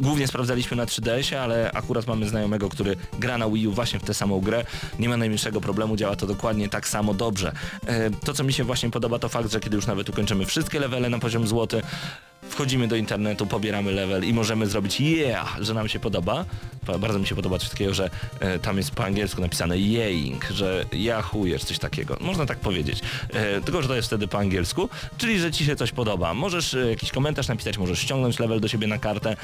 [0.00, 4.02] Głównie sprawdzaliśmy na 3DS-ie, ale akurat mamy znajomego, który gra na Wii U właśnie w
[4.04, 4.64] tę samą grę.
[4.98, 7.52] Nie ma najmniejszego problemu, działa to dokładnie tak samo dobrze.
[7.88, 10.80] Y, To, co mi się właśnie podoba, to fakt, że kiedy już nawet ukończymy wszystkie
[10.80, 11.82] levele na poziom złoty,
[12.50, 16.44] wchodzimy do internetu, pobieramy level i możemy zrobić yeah, że nam się podoba.
[16.98, 18.10] Bardzo mi się podoba coś takiego, że
[18.40, 22.16] e, tam jest po angielsku napisane yaying, że jachujesz, coś takiego.
[22.20, 23.00] Można tak powiedzieć.
[23.32, 26.34] E, tylko, że to jest wtedy po angielsku, czyli, że ci się coś podoba.
[26.34, 29.36] Możesz e, jakiś komentarz napisać, możesz ściągnąć level do siebie na kartę.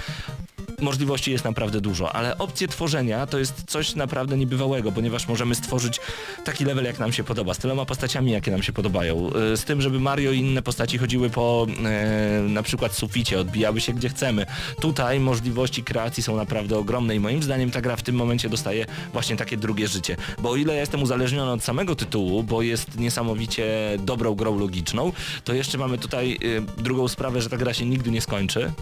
[0.81, 6.01] możliwości jest naprawdę dużo, ale opcje tworzenia to jest coś naprawdę niebywałego, ponieważ możemy stworzyć
[6.45, 9.65] taki level, jak nam się podoba, z tyloma postaciami, jakie nam się podobają, y, z
[9.65, 14.09] tym, żeby Mario i inne postaci chodziły po e, na przykład suficie, odbijały się gdzie
[14.09, 14.47] chcemy.
[14.81, 18.87] Tutaj możliwości kreacji są naprawdę ogromne i moim zdaniem ta gra w tym momencie dostaje
[19.13, 22.99] właśnie takie drugie życie, bo o ile ja jestem uzależniony od samego tytułu, bo jest
[22.99, 23.67] niesamowicie
[23.99, 25.13] dobrą grą logiczną,
[25.45, 28.73] to jeszcze mamy tutaj y, drugą sprawę, że ta gra się nigdy nie skończy,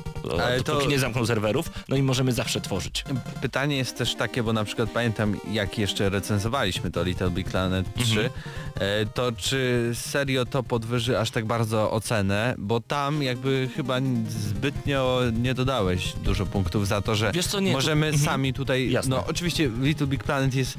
[0.43, 3.05] Ale to- nie zamkną serwerów, no i możemy zawsze tworzyć.
[3.43, 7.87] Pytanie jest też takie, bo na przykład pamiętam jak jeszcze recenzowaliśmy to Little Big Planet
[8.05, 8.31] 3,
[8.75, 14.27] e, to czy serio to podwyży aż tak bardzo ocenę, bo tam jakby chyba n-
[14.31, 18.25] zbytnio nie dodałeś dużo punktów za to, że Wiesz co, nie, tu- możemy mhm.
[18.25, 19.17] sami tutaj, Jasne.
[19.17, 20.79] no oczywiście Little Big Planet jest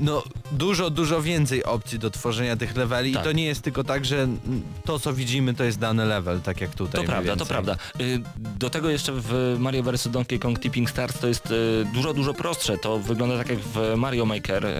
[0.00, 3.22] no dużo, dużo więcej opcji do tworzenia tych leveli Tak.
[3.22, 4.28] i to nie jest tylko tak, że
[4.84, 7.00] to co widzimy to jest dany level, tak jak tutaj.
[7.00, 7.46] To prawda, to więcej.
[7.48, 7.76] prawda.
[8.00, 8.20] Y,
[8.58, 12.34] Do tego jeszcze w Mario vs Donkey Kong Tipping Stars to jest y, dużo, dużo
[12.34, 12.78] prostsze.
[12.78, 14.70] To wygląda tak jak w Mario Maker, y,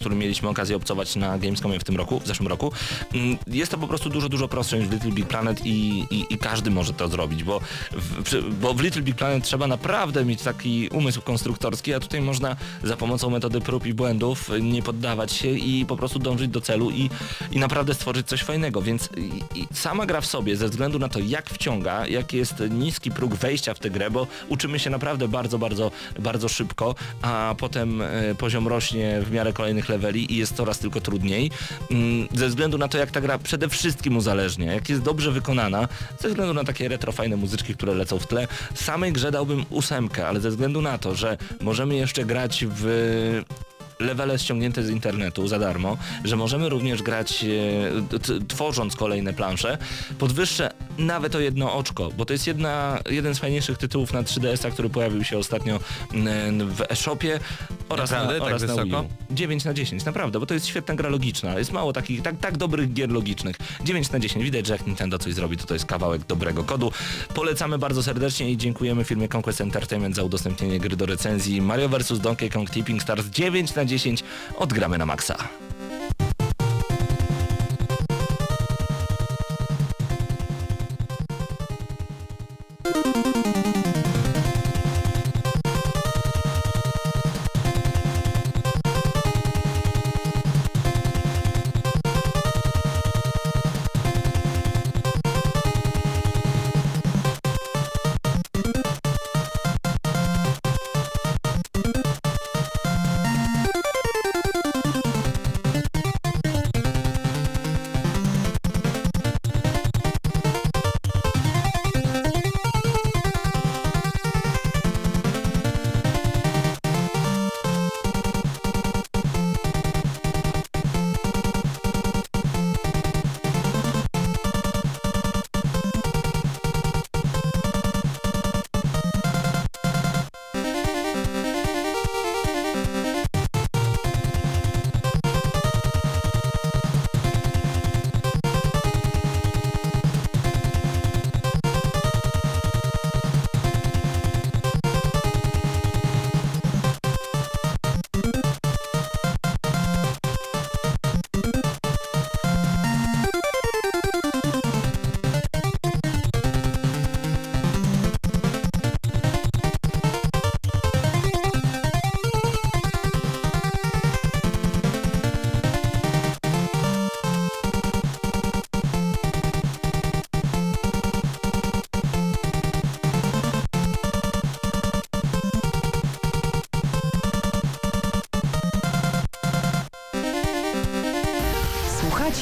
[0.00, 2.72] który mieliśmy okazję obcować na Gamescomie w tym roku, w zeszłym roku.
[3.14, 6.26] Mm, Jest to po prostu dużo, dużo prostsze niż w Little Big Planet i, i,
[6.30, 7.60] i każdy może to zrobić, bo
[7.92, 12.56] w, bo w Little Big Planet trzeba naprawdę mieć taki umysł konstruktorski, a tutaj można
[12.82, 16.90] za pomocą metody prób i błędów nie poddawać się i po prostu dążyć do celu
[16.90, 17.10] i,
[17.52, 21.08] i naprawdę stworzyć coś fajnego, więc i, i sama gra w sobie, ze względu na
[21.08, 25.28] to jak wciąga, jak jest niski próg wejścia w tę grę, bo uczymy się naprawdę
[25.28, 30.56] bardzo, bardzo, bardzo szybko, a potem e, poziom rośnie w miarę kolejnych leveli i jest
[30.56, 31.50] coraz tylko trudniej,
[31.90, 35.88] mm, ze względu na to jak ta gra przede wszystkim uzależnia, jak jest dobrze wykonana,
[36.20, 40.28] ze względu na takie retro fajne muzyczki, które lecą w tle, samej grze dałbym ósemkę,
[40.28, 43.42] ale ze względu na to, że możemy jeszcze grać w
[44.00, 49.78] levele ściągnięte z internetu za darmo, że możemy również grać e, tworząc kolejne plansze,
[50.18, 54.70] podwyższę nawet o jedno oczko, bo to jest jedna, jeden z fajniejszych tytułów na 3DS-a,
[54.70, 55.80] który pojawił się ostatnio
[56.66, 57.40] w e-shopie
[57.88, 58.34] oraz, Naprawdę?
[58.34, 59.06] na, Tak oraz na Wii wysoko?
[59.30, 59.34] U.
[59.34, 61.58] 9 na 10, naprawdę, bo to jest świetna gra logiczna.
[61.58, 63.56] Jest mało takich, tak, tak dobrych gier logicznych.
[63.84, 66.92] 9 na 10, widać, że jak Nintendo coś zrobi, to to jest kawałek dobrego kodu.
[67.34, 72.20] Polecamy bardzo serdecznie i dziękujemy firmie Conquest Entertainment za udostępnienie gry do recenzji Mario vs
[72.20, 73.89] Donkey Kong Tipping Stars 9 na 10
[74.56, 75.69] odgramy na maksa.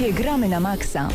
[0.09, 1.09] Słuchacie Gramy na Maxa.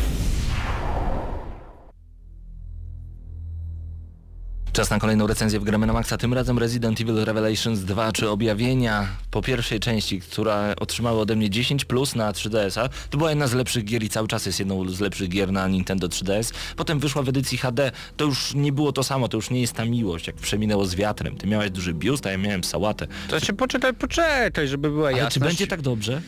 [4.72, 8.30] Czas na kolejną recenzję w Gramy na Maxa, tym razem Resident Evil Revelations 2, czy
[8.30, 12.88] objawienia po pierwszej części, która otrzymała ode mnie 10 plus na 3DS-a.
[13.10, 15.68] To była jedna z lepszych gier i cały czas jest jedną z lepszych gier na
[15.68, 16.52] Nintendo 3DS.
[16.76, 19.72] Potem wyszła w edycji HD, to już nie było to samo, to już nie jest
[19.72, 21.36] ta miłość, jak przeminęło z wiatrem.
[21.36, 23.06] Ty miałeś duży biust, a ja miałem sałatę.
[23.28, 25.34] To się poczekaj, poczekaj, żeby była Ale jasność.
[25.34, 26.22] czy będzie tak dobrze?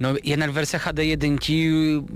[0.00, 1.38] No jednak wersja HD 1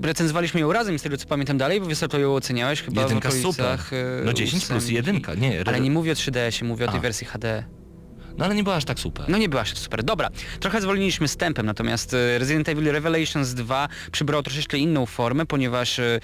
[0.03, 3.33] recenzowaliśmy ją razem z tego co pamiętam dalej, bo wysoko ją oceniałeś chyba Jedynka w
[3.33, 3.65] super.
[3.65, 4.95] okolicach, e, No 10 plus ósemki.
[4.95, 5.63] jedynka, nie.
[5.65, 7.01] Ale nie mówię o 3DS-ie, mówię o tej A.
[7.01, 7.63] wersji HD.
[8.37, 9.25] No ale nie była aż tak super.
[9.29, 10.03] No nie była się super.
[10.03, 10.29] Dobra,
[10.59, 15.99] trochę zwolniliśmy z tempem, natomiast e, Resident Evil Revelations 2 przybrało troszeczkę inną formę, ponieważ
[15.99, 16.19] e,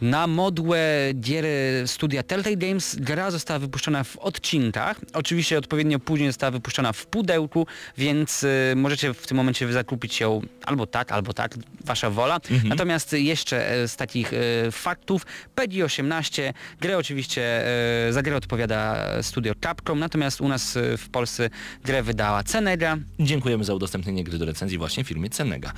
[0.00, 0.78] na modłę
[1.14, 1.44] gier
[1.86, 5.00] studia Telltale Games gra została wypuszczona w odcinkach.
[5.12, 7.66] Oczywiście odpowiednio później została wypuszczona w pudełku,
[7.98, 11.54] więc e, możecie w tym momencie zakupić ją albo tak, albo tak,
[11.84, 12.40] wasza wola.
[12.64, 14.32] Natomiast jeszcze z takich
[14.72, 17.64] faktów, PEGI 18, grę oczywiście,
[18.10, 21.47] za grę odpowiada studio Capcom, natomiast u nas w Polsce
[21.84, 22.98] grę wydała Cenega.
[23.20, 25.72] Dziękujemy za udostępnienie gry do recenzji właśnie firmie Cenega.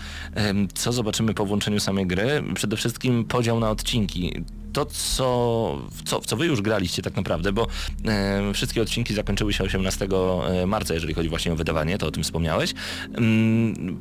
[0.74, 2.42] Co zobaczymy po włączeniu samej gry?
[2.54, 4.44] Przede wszystkim podział na odcinki.
[4.72, 7.66] To, co, w co, w co wy już graliście tak naprawdę, bo
[8.04, 10.08] em, wszystkie odcinki zakończyły się 18
[10.66, 12.74] marca, jeżeli chodzi właśnie o wydawanie, to o tym wspomniałeś.
[13.14, 13.98] Em,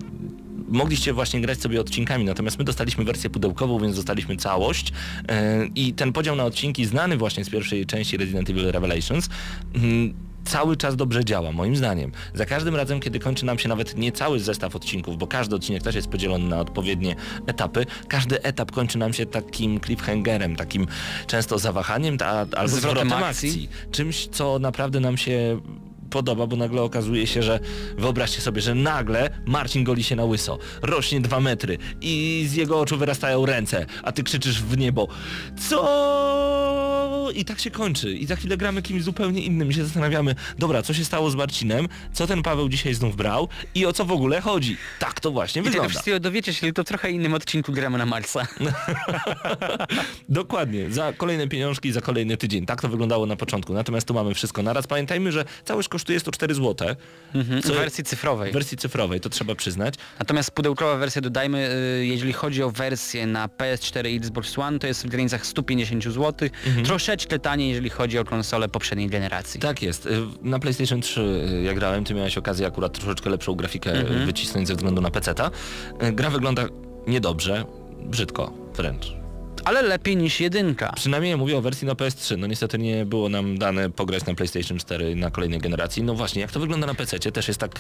[0.69, 4.93] mogliście właśnie grać sobie odcinkami, natomiast my dostaliśmy wersję pudełkową, więc dostaliśmy całość
[5.27, 9.29] e, i ten podział na odcinki znany właśnie z pierwszej części Resident Evil Revelations
[9.75, 12.11] mm, cały czas dobrze działa, moim zdaniem.
[12.33, 15.83] Za każdym razem, kiedy kończy nam się nawet nie cały zestaw odcinków, bo każdy odcinek
[15.83, 17.15] też jest podzielony na odpowiednie
[17.47, 20.87] etapy, każdy etap kończy nam się takim cliffhangerem, takim
[21.27, 23.49] często zawahaniem ta, albo Zwrotem akcji.
[23.49, 23.69] akcji.
[23.91, 25.59] Czymś, co naprawdę nam się
[26.09, 27.59] podoba, bo nagle okazuje się, że
[27.97, 32.79] wyobraźcie sobie, że nagle Marcin goli się na łyso, rośnie dwa metry i z jego
[32.79, 35.07] oczu wyrastają ręce, a ty krzyczysz w niebo
[35.69, 36.09] co?
[37.35, 38.13] I tak się kończy.
[38.13, 41.35] I za chwilę gramy kimś zupełnie innym i się zastanawiamy, dobra, co się stało z
[41.35, 44.77] Marcinem, co ten Paweł dzisiaj znów brał i o co w ogóle chodzi.
[44.99, 45.89] Tak to właśnie I tego wygląda.
[45.89, 48.47] wszystkiego dowiecie się w trochę innym odcinku gramy na Marsa.
[50.29, 52.65] Dokładnie, za kolejne pieniążki, za kolejny tydzień.
[52.65, 53.73] Tak to wyglądało na początku.
[53.73, 54.87] Natomiast tu mamy wszystko naraz.
[54.87, 56.95] Pamiętajmy, że całość kosztuje 104 zł.
[57.33, 58.51] W Co- wersji cyfrowej.
[58.51, 59.93] W wersji cyfrowej, to trzeba przyznać.
[60.19, 61.69] Natomiast pudełkowa wersja dodajmy,
[62.01, 66.03] y, jeżeli chodzi o wersję na PS4 i Xbox One, to jest w granicach 150
[66.03, 66.49] zł.
[66.85, 69.59] Troszeczkę taniej, jeżeli chodzi o konsole poprzedniej generacji.
[69.59, 70.05] Tak jest.
[70.05, 70.09] Y,
[70.41, 74.67] Na PlayStation 3 y, jak grałem, ty miałeś okazję akurat troszeczkę lepszą grafikę y, wycisnąć
[74.67, 75.51] ze względu na PC-ta.
[76.13, 76.65] Gra wygląda
[77.07, 77.65] niedobrze,
[78.05, 79.18] brzydko wręcz.
[79.65, 80.93] Ale lepiej niż jedynka.
[80.95, 82.37] Przynajmniej mówię o wersji na PS3.
[82.37, 86.03] No niestety nie było nam dane pograć na PlayStation 4 na kolejnej generacji.
[86.03, 87.19] No właśnie, jak to wygląda na PC?
[87.19, 87.79] Też jest tak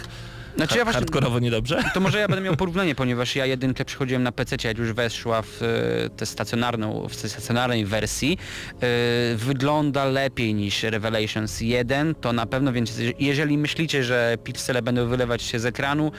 [0.55, 1.83] Znaczy ja właśnie- hardkorowo niedobrze?
[1.93, 5.41] To może ja będę miał porównanie, ponieważ ja jedynkę przychodziłem na PC, jak już weszła
[5.41, 8.37] w e, tę stacjonarną, w tej stacjonarnej wersji.
[8.81, 15.07] E, Wygląda lepiej niż Revelations 1, to na pewno, więc jeżeli myślicie, że piksele będą
[15.07, 16.11] wylewać się z ekranu,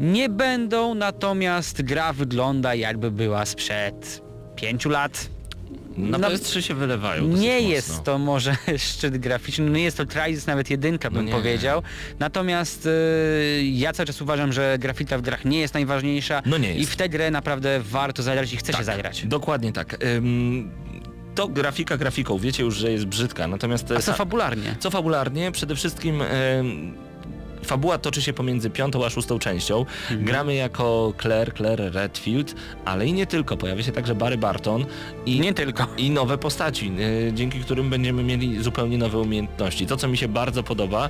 [0.00, 4.23] nie będą, natomiast gra wygląda jakby była sprzed
[4.56, 5.28] 5 lat.
[5.96, 7.68] Na No, PS3 się wylewają dosyć Nie mocno.
[7.70, 11.32] jest to może szczyt graficzny, no nie jest to Crysis nawet jedynka bym nie.
[11.32, 11.82] powiedział.
[12.18, 16.74] Natomiast y, ja cały czas uważam, że grafika w grach nie jest najważniejsza No nie
[16.74, 16.92] i jest.
[16.92, 19.26] w tę grę naprawdę warto zagrać i chce się Tak, zagrać.
[19.26, 20.04] Dokładnie tak.
[20.16, 20.70] Ym,
[21.34, 23.90] to grafika grafiką, wiecie już, że jest brzydka, natomiast...
[23.90, 24.76] A co fabularnie?
[24.80, 25.52] Co fabularnie?
[25.52, 26.94] Przede wszystkim em,
[27.64, 29.78] fabuła toczy się pomiędzy piątą a szóstą częścią.
[29.78, 30.24] Mhm.
[30.24, 32.54] Gramy jako Claire, Claire Redfield,
[32.84, 33.56] ale i nie tylko.
[33.56, 34.86] Pojawia się także Barry Barton
[35.26, 35.86] i, Nie tylko.
[35.98, 36.92] i nowe postaci,
[37.28, 39.86] e, dzięki którym będziemy mieli zupełnie nowe umiejętności.
[39.86, 41.08] To, co mi się bardzo podoba,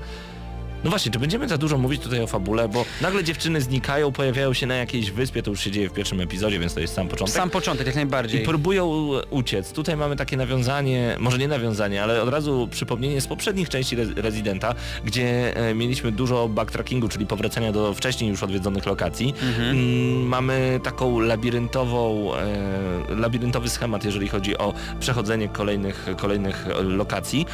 [0.85, 4.53] no właśnie, czy będziemy za dużo mówić tutaj o fabule, bo nagle dziewczyny znikają, pojawiają
[4.55, 7.09] się na jakiejś wyspie, to już się dzieje w pierwszym epizodzie, więc to jest sam
[7.09, 7.35] początek.
[7.37, 8.45] Sam początek jak I najbardziej.
[8.45, 9.73] próbują uciec.
[9.73, 14.23] Tutaj mamy takie nawiązanie, może nie nawiązanie, ale od razu przypomnienie z poprzednich części Re-
[14.23, 14.75] Residenta,
[15.05, 19.35] gdzie e, mieliśmy dużo backtrackingu, czyli powracania do wcześniej już odwiedzonych lokacji.
[19.59, 27.47] Mm, mamy taką labiryntową, e, labiryntowy schemat, jeżeli chodzi o przechodzenie kolejnych, kolejnych e, lokacji.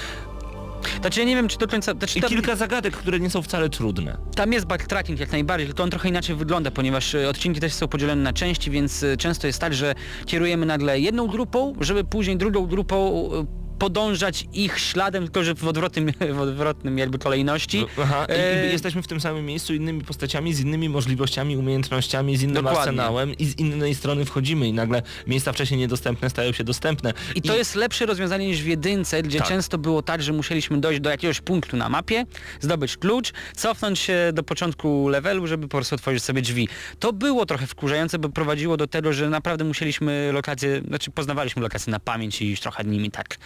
[1.00, 1.92] Znaczy ja nie wiem czy do końca...
[1.92, 4.16] Znaczy, I tam, kilka zagadek, które nie są wcale trudne.
[4.34, 7.88] tam jest backtracking jak najbardziej, tylko on trochę inaczej wygląda, ponieważ y, odcinki też są
[7.88, 9.94] podzielone na części, więc y, często jest tak, że
[10.26, 15.64] kierujemy nagle jedną grupą, żeby później drugą grupą y, podążać ich śladem, tylko że w
[15.68, 17.86] odwrotnym, w odwrotnym jakby kolejności.
[18.02, 22.36] Aha, i, E, i jesteśmy w tym samym miejscu innymi postaciami, z innymi możliwościami, umiejętnościami,
[22.36, 22.80] z innym Dokładnie.
[22.80, 27.12] arsenałem i z innej strony wchodzimy i nagle miejsca wcześniej niedostępne stają się dostępne.
[27.34, 29.48] I to jest lepsze rozwiązanie niż w jedynce, gdzie Tak.
[29.48, 32.26] często było tak, że musieliśmy dojść do jakiegoś punktu na mapie,
[32.60, 36.68] zdobyć klucz, cofnąć się do początku levelu, żeby po prostu otworzyć sobie drzwi.
[36.98, 41.90] To było trochę wkurzające, bo prowadziło do tego, że naprawdę musieliśmy lokacje, znaczy poznawaliśmy lokacje
[41.90, 43.38] na pamięć i już trochę nimi tak.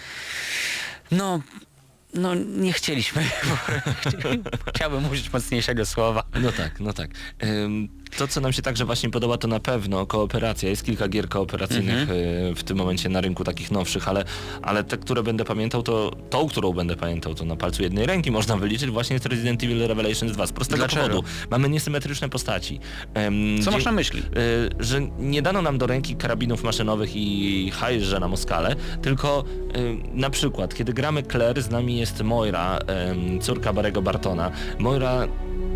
[1.10, 1.40] No,
[2.14, 3.24] no nie chcieliśmy.
[4.74, 6.22] Chciałbym użyć mocniejszego słowa.
[6.42, 7.10] No tak, no tak.
[7.44, 7.88] Ym,
[8.18, 10.68] To, co nam się także właśnie podoba, to na pewno kooperacja.
[10.68, 12.18] Jest kilka gier kooperacyjnych Mhm.
[12.18, 14.24] y, w tym momencie na rynku takich nowszych, ale,
[14.62, 18.30] ale te, które będę pamiętał, to tą, którą będę pamiętał, to na palcu jednej ręki
[18.30, 20.46] można wyliczyć właśnie jest Resident Evil Revelations 2.
[20.46, 21.02] Z prostego Dlaczego?
[21.08, 21.28] powodu.
[21.50, 22.80] Mamy niesymetryczne postaci.
[23.14, 24.20] Em, Co masz na myśli?
[24.20, 24.24] y,
[24.84, 29.44] że nie dano nam do ręki karabinów maszynowych i hajże na Moskale, tylko
[29.76, 34.50] y, na przykład, kiedy gramy Claire, z nami jest Moira, em, córka Barego Bartona.
[34.78, 35.28] Moira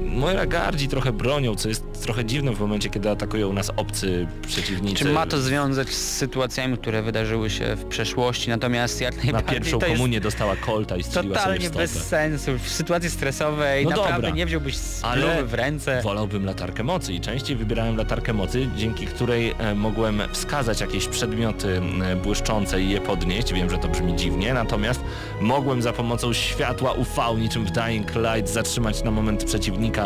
[0.08, 4.96] Moira gardzi trochę bronią, co jest trochę dziwne w momencie, kiedy atakują nas obcy przeciwnicy.
[5.04, 9.54] Czy ma to związek z sytuacjami, które wydarzyły się w przeszłości, natomiast jak na najbardziej
[9.60, 11.82] pierwszą to jest komunię dostała kolta i strzeliła sobie totalnie w stopę.
[11.82, 12.50] bez sensu.
[12.58, 16.02] W sytuacji stresowej No naprawdę dobra, nie wziąłbyś spluwy w ręce.
[16.02, 21.80] Wolałbym latarkę mocy i częściej wybierałem latarkę mocy, dzięki której e, mogłem wskazać jakieś przedmioty
[22.04, 23.52] e, błyszczące i je podnieść.
[23.52, 25.00] Wiem, że to brzmi dziwnie, natomiast
[25.40, 29.97] mogłem za pomocą światła UV niczym w Dying Light zatrzymać na moment przeciwnika,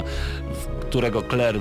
[0.81, 1.61] którego Claire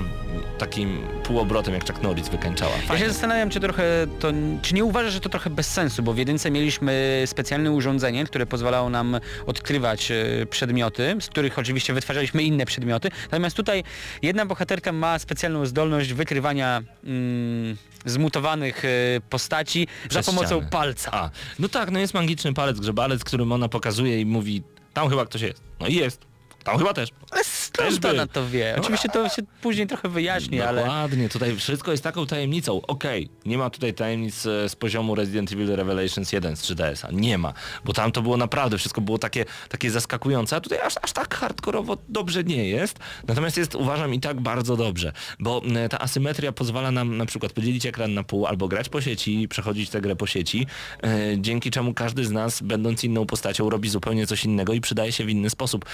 [0.58, 2.72] takim półobrotem jak Chuck Norris wykańczała.
[2.76, 3.04] Ja Fajnie.
[3.04, 6.18] się zastanawiam, czy trochę to, czy nie uważasz, że to trochę bez sensu, bo w
[6.18, 12.66] jedynce mieliśmy specjalne urządzenie, które pozwalało nam odkrywać e, przedmioty, z których oczywiście wytwarzaliśmy inne
[12.66, 13.84] przedmioty, natomiast tutaj
[14.22, 17.76] jedna bohaterka ma specjalną zdolność wykrywania mm,
[18.06, 18.88] zmutowanych e,
[19.30, 20.70] postaci Przez za pomocą ścianę.
[20.70, 21.12] palca.
[21.12, 24.62] A, no tak, no jest magiczny palec, grzebalec, którym ona pokazuje i mówi,
[24.94, 25.62] tam chyba ktoś jest.
[25.80, 26.20] No i jest.
[26.64, 27.08] Tam chyba też.
[27.30, 27.46] Ale Też
[27.76, 28.72] skąd ona to wie?
[28.76, 30.80] No, Oczywiście to się później trochę wyjaśni, ale...
[30.80, 32.80] Dokładnie, tutaj wszystko jest taką tajemnicą.
[32.86, 37.08] Okej, nie ma tutaj tajemnic e, z poziomu Resident Evil Revelations 1 z 3DS-a.
[37.12, 37.52] Nie ma,
[37.84, 41.34] bo tam to było naprawdę, wszystko było takie, takie zaskakujące, a tutaj aż, aż tak
[41.34, 42.98] hardkorowo dobrze nie jest.
[43.28, 47.52] Natomiast jest, uważam, i tak bardzo dobrze, bo e, ta asymetria pozwala nam na przykład
[47.52, 50.66] podzielić ekran na pół albo grać po sieci, przechodzić tę grę po sieci,
[51.02, 51.08] e,
[51.38, 55.24] dzięki czemu każdy z nas, będąc inną postacią, robi zupełnie coś innego i przydaje się
[55.24, 55.84] w inny sposób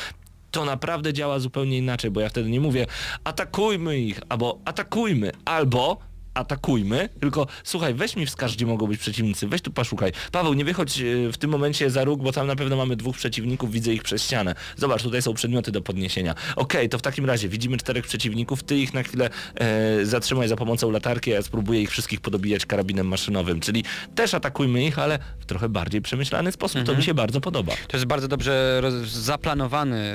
[0.51, 2.87] to naprawdę działa zupełnie inaczej, bo ja wtedy nie mówię
[3.25, 5.99] atakujmy ich, albo atakujmy, albo
[6.39, 10.13] atakujmy, tylko słuchaj, weź mi wskaż, gdzie mogą być przeciwnicy, weź tu poszukaj.
[10.33, 13.17] Paweł, nie wychodź e, w tym momencie za róg, bo tam na pewno mamy dwóch
[13.17, 14.55] przeciwników, widzę ich przez ścianę.
[14.77, 16.35] Zobacz, tutaj są przedmioty do podniesienia.
[16.57, 20.57] Okej, to w takim razie widzimy czterech przeciwników, ty ich na chwilę e, zatrzymaj za
[20.57, 23.85] pomocą latarki, a ja spróbuję ich wszystkich podobijać karabinem maszynowym, czyli
[24.15, 26.83] też atakujmy ich, ale w trochę bardziej przemyślany sposób.
[26.83, 27.73] To mi się bardzo podoba.
[27.89, 30.15] To jest bardzo dobrze zaplanowany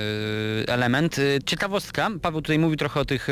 [0.67, 1.19] y, element.
[1.19, 3.27] Y, Ciekawostka, Paweł tutaj mówi trochę o tych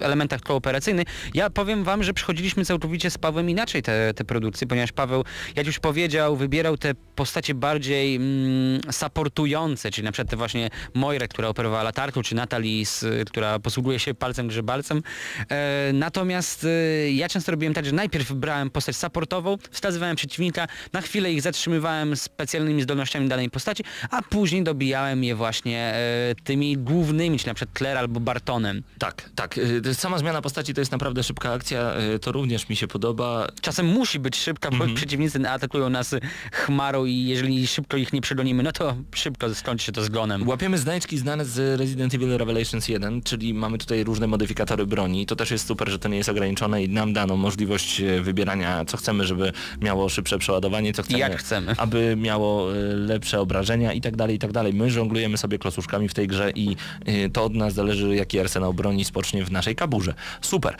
[0.00, 1.06] elementach kooperacyjnych.
[1.34, 5.24] Ja powiem wam, że przechodziliśmy całkowicie z Pawłem inaczej te, te produkcje, ponieważ Paweł,
[5.56, 11.28] jak już powiedział, wybierał te postacie bardziej mm, supportujące, czyli na przykład te właśnie Moirę,
[11.28, 15.02] która operowała latarką, czy Natalis, y, która posługuje się palcem grzebalcem.
[15.50, 21.00] E, natomiast y, ja często robiłem tak, że najpierw brałem postać supportową, wskazywałem przeciwnika, na
[21.00, 27.38] chwilę ich zatrzymywałem specjalnymi zdolnościami danej postaci, a później dobijałem je właśnie e, tymi głównymi,
[27.38, 28.82] czyli na przykład Claire albo Bartonem.
[28.98, 29.58] Tak, tak.
[29.58, 33.46] y, Sama zmiana postaci to jest naprawdę szybka akcja, y, to również mi się podoba.
[33.60, 36.14] Czasem musi być szybka, bo przeciwnicy atakują nas
[36.52, 40.48] chmarą i jeżeli szybko ich nie przegonimy, no to szybko skończy się to zgonem.
[40.48, 45.26] Łapiemy znajdźki znane z Resident Evil Revelations 1, czyli mamy tutaj różne modyfikatory broni.
[45.26, 48.84] To też jest super, że to nie jest ograniczone i nam dano możliwość e, wybierania,
[48.84, 51.74] co chcemy, żeby miało szybsze przeładowanie, co chcemy, Jak chcemy.
[51.78, 54.74] aby miało e, lepsze obrażenia i tak dalej, i tak dalej.
[54.74, 58.74] My żonglujemy sobie klocuszkami w tej grze i e, to od nas zależy, jaki arsenał
[58.74, 60.14] broni spocznie w naszej kaburze.
[60.40, 60.76] Super.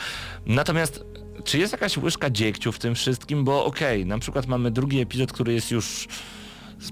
[0.47, 1.05] Natomiast
[1.45, 3.45] czy jest jakaś łyżka dziegciu w tym wszystkim?
[3.45, 6.09] Bo okej, na przykład mamy drugi epizod, który jest już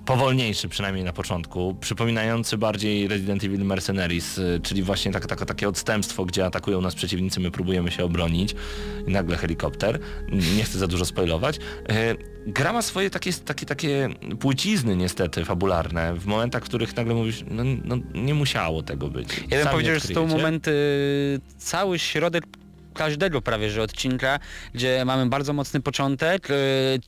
[0.07, 5.68] powolniejszy przynajmniej na początku, przypominający bardziej Resident Evil Mercenaries, y, czyli właśnie tak, tak, takie
[5.68, 8.55] odstępstwo, gdzie atakują nas przeciwnicy, my próbujemy się obronić
[9.07, 9.99] nagle helikopter,
[10.57, 11.57] nie chcę za dużo spoilować.
[11.57, 14.09] Y, Gra ma swoje takie, takie, takie
[14.40, 19.28] płcizny niestety fabularne, w momentach, w których nagle mówisz, no, no nie musiało tego być.
[19.51, 20.36] Ja bym powiedział, że odkryjecie.
[20.36, 20.72] momenty,
[21.59, 22.44] cały środek
[22.97, 24.38] każdego prawie że odcinka,
[24.74, 26.55] gdzie mamy bardzo mocny początek, e,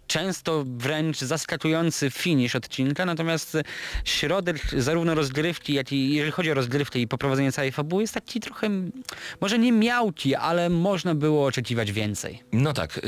[0.06, 3.56] często wręcz zaskakujący finish odcinka, natomiast
[4.04, 8.40] środek zarówno rozgrywki, jak i jeżeli chodzi o rozgrywkę i poprowadzenie całej fabuły jest taki
[8.40, 8.70] trochę,
[9.40, 12.42] może nie miałki, ale można było oczekiwać więcej.
[12.52, 12.98] No tak.
[12.98, 13.00] y,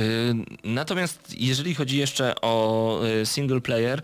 [0.64, 4.02] natomiast jeżeli chodzi jeszcze o y, single player,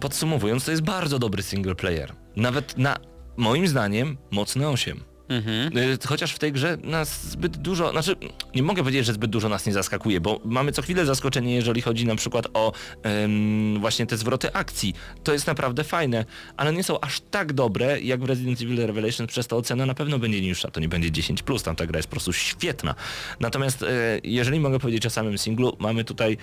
[0.00, 2.12] podsumowując, to jest bardzo dobry single player.
[2.36, 2.96] Nawet na,
[3.36, 5.07] moim zdaniem, mocny 8.
[5.28, 5.78] Mhm.
[5.78, 8.16] Y, Chociaż w tej grze nas zbyt dużo, znaczy
[8.54, 11.82] nie mogę powiedzieć, że zbyt dużo nas nie zaskakuje, bo mamy co chwilę zaskoczenie, jeżeli
[11.82, 12.72] chodzi na przykład o
[13.02, 14.94] em, właśnie te zwroty akcji.
[15.24, 16.24] To jest naprawdę fajne,
[16.56, 19.94] ale nie są aż tak dobre jak w Resident Evil Revelations, przez to ocena na
[19.94, 22.94] pewno będzie niższa, to nie będzie 10+, plus, tam ta gra jest po prostu świetna.
[23.40, 23.86] Natomiast e,
[24.24, 26.36] jeżeli mogę powiedzieć o samym singlu, mamy tutaj,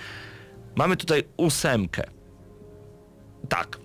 [0.76, 2.02] mamy tutaj ósemkę.
[3.48, 3.78] Tak,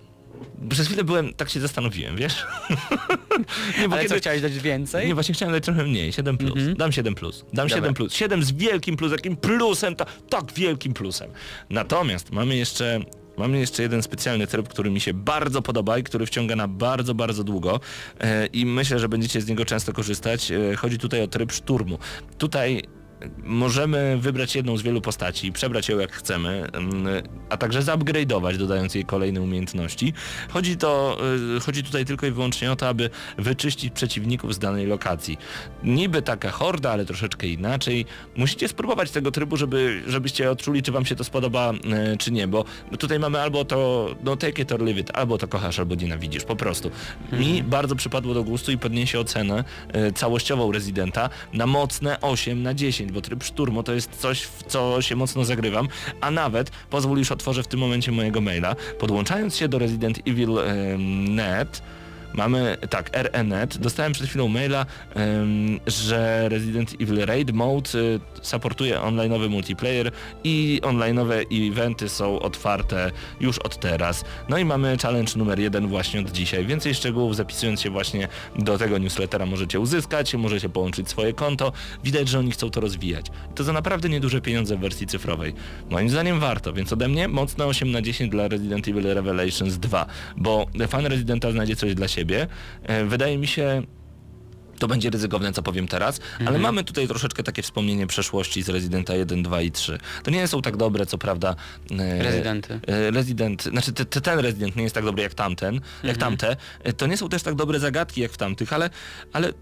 [0.68, 2.34] Przez chwilę byłem, tak się zastanowiłem, wiesz?
[3.80, 5.06] nie, bo Ale co, kiedy- chciałeś dać więcej?
[5.06, 6.56] Nie, właśnie chciałem dać trochę mniej, 7 plus.
[6.56, 6.76] Mhm.
[6.76, 7.40] Dam 7 plus.
[7.40, 7.76] Dam Dobra.
[7.76, 8.14] 7 plus.
[8.14, 11.30] 7 z wielkim plus, jakim plusem, ta, tak wielkim plusem.
[11.70, 13.00] Natomiast mamy jeszcze
[13.36, 17.14] Mamy jeszcze jeden specjalny tryb, który mi się bardzo podoba i który wciąga na bardzo,
[17.14, 17.80] bardzo długo
[18.20, 20.50] e, i myślę, że będziecie z niego często korzystać.
[20.50, 21.98] E, chodzi tutaj o tryb szturmu.
[22.38, 22.82] Tutaj
[23.44, 28.56] możemy wybrać jedną z wielu postaci, i przebrać ją jak chcemy, mm, a także zupgrade'ować,
[28.56, 30.12] dodając jej kolejne umiejętności.
[30.50, 31.18] Chodzi, to,
[31.56, 35.38] y, chodzi tutaj tylko i wyłącznie o to, aby wyczyścić przeciwników z danej lokacji.
[35.84, 38.06] Niby taka horda, ale troszeczkę inaczej.
[38.36, 41.72] Musicie spróbować tego trybu, żeby, żebyście odczuli, czy wam się to spodoba,
[42.12, 42.64] y, czy nie, bo
[42.98, 46.44] tutaj mamy albo to, no take it or leave it, albo to kochasz, albo nienawidzisz,
[46.44, 46.90] po prostu.
[47.32, 49.64] Mi bardzo przypadło do gustu i podniesie ocenę
[50.08, 54.62] y, całościową Residenta na mocne 8 na 10, bo tryb szturmu to jest coś, w
[54.62, 55.88] co się mocno zagrywam,
[56.20, 60.58] a nawet, pozwól już otworzę w tym momencie mojego maila, podłączając się do Resident Evil
[60.58, 61.82] em, Net,
[62.34, 63.78] Mamy, tak, RENet.
[63.78, 64.86] Dostałem przed chwilą maila,
[65.86, 70.10] że Resident Evil Raid Mode y, supportuje online'owy multiplayer
[70.44, 73.10] i online'owe eventy są otwarte
[73.40, 74.24] już od teraz.
[74.48, 76.66] No i mamy challenge numer jeden właśnie od dzisiaj.
[76.66, 81.72] Więcej szczegółów zapisując się właśnie do tego newslettera możecie uzyskać, możecie połączyć swoje konto.
[82.04, 83.26] Widać, że oni chcą to rozwijać.
[83.54, 85.54] To za naprawdę nieduże pieniądze w wersji cyfrowej.
[85.90, 90.06] Moim zdaniem warto, więc ode mnie mocne 8 na 10 dla Resident Evil Revelations 2,
[90.36, 92.21] bo fan Residenta znajdzie coś dla siebie.
[92.82, 93.82] E, Wydaje mi się,
[94.78, 99.14] to będzie ryzykowne, co powiem teraz, ale mamy tutaj troszeczkę takie wspomnienie przeszłości z Residenta
[99.14, 99.98] 1, 2 i 3.
[100.22, 101.56] To nie są tak dobre, co prawda...
[101.98, 102.80] e, Rezydenty.
[102.86, 106.56] e, Resident, znaczy te, te, ten Resident nie jest tak dobry jak tamten, jak tamte.
[106.84, 108.90] E, To nie są też tak dobre zagadki jak w tamtych, ale,
[109.32, 109.52] ale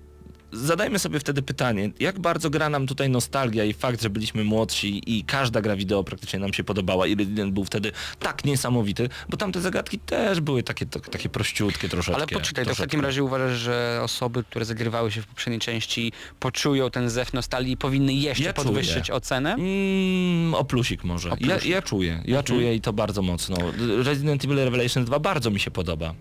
[0.53, 5.03] zadajmy sobie wtedy pytanie, jak bardzo gra nam tutaj nostalgia i fakt, że byliśmy młodsi
[5.19, 9.37] i każda gra wideo praktycznie nam się podobała i Resident był wtedy tak niesamowity, bo
[9.37, 12.17] tamte zagadki też były takie, to, takie prościutkie troszeczkę.
[12.17, 16.13] Ale poczytaj, to w takim razie uważasz, że osoby, które zagrywały się w poprzedniej części
[16.41, 18.65] poczują ten zew nostalgii i powinny jeszcze Ja czuję.
[18.65, 19.55] podwyższyć ocenę?
[19.55, 21.31] Mm, o plusik może.
[21.31, 21.71] O Ja, plusik.
[21.71, 23.57] ja czuję, ja czuję i to bardzo mocno.
[24.03, 26.15] Resident Evil Revelations 2 bardzo mi się podoba.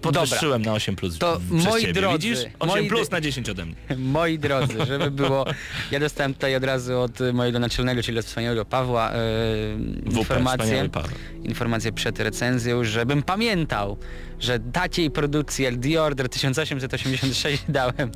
[0.00, 2.38] Podwyższyłem na 8 plus To moi ciebie, drodzy, widzisz?
[2.58, 3.74] 8 moi plus na 10 ode mnie.
[3.98, 5.44] Moi drodzy, żeby było...
[5.90, 9.14] Ja dostałem tutaj od razu od mojego naczelnego, czyli od wspaniałego Pawła, e,
[10.06, 11.10] WP, informację, Paweł.
[11.44, 13.96] informację przed recenzją, żebym pamiętał,
[14.40, 18.10] że takiej produkcji jak The Order 1886 dałem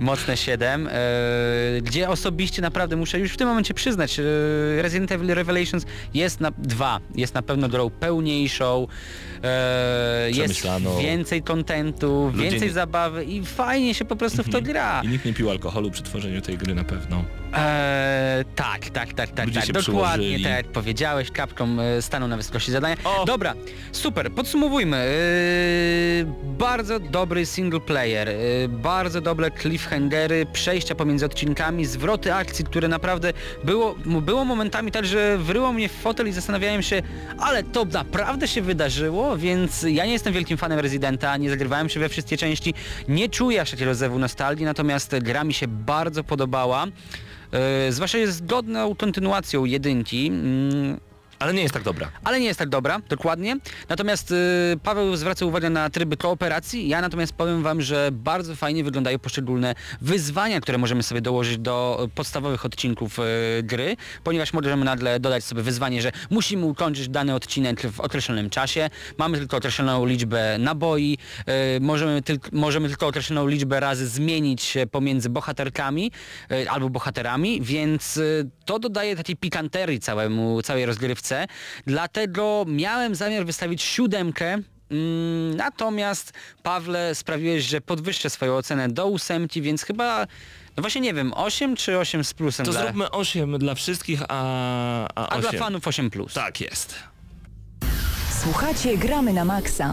[0.00, 0.90] mocne 7, e,
[1.82, 4.22] gdzie osobiście naprawdę muszę już w tym momencie przyznać, e,
[4.82, 8.86] Resident Evil Revelations jest na 2, jest na pewno grą pełniejszą,
[10.26, 10.98] jest Przemyślaną.
[10.98, 15.02] więcej kontentu, więcej nie- zabawy i fajnie się po prostu w to gra.
[15.04, 17.24] I nikt nie pił alkoholu przy tworzeniu tej gry na pewno.
[17.56, 19.72] Eee, tak, tak, tak, tak, Ludzie tak.
[19.72, 20.44] Dokładnie przyłożyli.
[20.44, 22.96] tak jak powiedziałeś, Capcom e, stanął na wysokości zadania.
[23.04, 23.24] O!
[23.24, 23.54] Dobra,
[23.92, 24.96] super, podsumowujmy.
[24.96, 26.24] Eee,
[26.58, 33.32] bardzo dobry single player, eee, bardzo dobre cliffhangery, przejścia pomiędzy odcinkami, zwroty akcji, które naprawdę
[33.64, 37.02] było, było momentami tak, że wryło mnie w fotel i zastanawiałem się,
[37.38, 42.00] ale to naprawdę się wydarzyło, więc ja nie jestem wielkim fanem Residenta, nie zagrywałem się
[42.00, 42.74] we wszystkie części,
[43.08, 46.86] nie czuję aż takiego zewu nostalgii, natomiast gra mi się bardzo podobała.
[47.54, 51.00] E, zwłaszcza jest zgodną kontynuacją jedynki, mm,
[51.44, 52.10] Ale nie jest tak dobra.
[52.24, 53.56] ale nie jest tak dobra, dokładnie.
[53.88, 54.34] Natomiast y,
[54.82, 59.74] Paweł zwraca uwagę na tryby kooperacji, ja natomiast powiem wam, że bardzo fajnie wyglądają poszczególne
[60.00, 63.22] wyzwania, które możemy sobie dołożyć do podstawowych odcinków y,
[63.62, 68.90] gry, ponieważ możemy nagle dodać sobie wyzwanie, że musimy ukończyć dany odcinek w określonym czasie,
[69.18, 71.18] mamy tylko określoną liczbę naboi,
[71.76, 76.10] y, możemy, tyl- możemy tylko określoną liczbę razy zmienić się pomiędzy bohaterkami
[76.52, 81.33] y, albo bohaterami, więc y, to dodaje takiej pikanterii całemu, całej rozgrywce.
[81.86, 84.58] Dlatego miałem zamiar wystawić siódemkę,
[84.90, 86.32] mm, natomiast
[86.62, 90.26] Pawle sprawiłeś, że podwyższę swoją ocenę do ósemki, więc chyba,
[90.76, 94.22] no właśnie nie wiem, 8 czy 8 z plusem To dla, zróbmy 8 dla wszystkich,
[94.28, 95.40] a, a, a 8.
[95.40, 96.34] dla fanów 8 plus.
[96.34, 96.94] Tak jest.
[98.42, 99.92] Słuchacie Gramy na Maxa.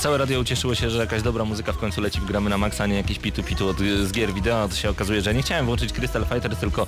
[0.00, 2.86] Całe radio ucieszyło się, że jakaś dobra muzyka w końcu leci gramy na maksa, a
[2.86, 4.68] nie jakieś pitu-pitu od, z gier wideo.
[4.68, 6.86] To się okazuje, że nie chciałem włączyć Crystal Fighters, tylko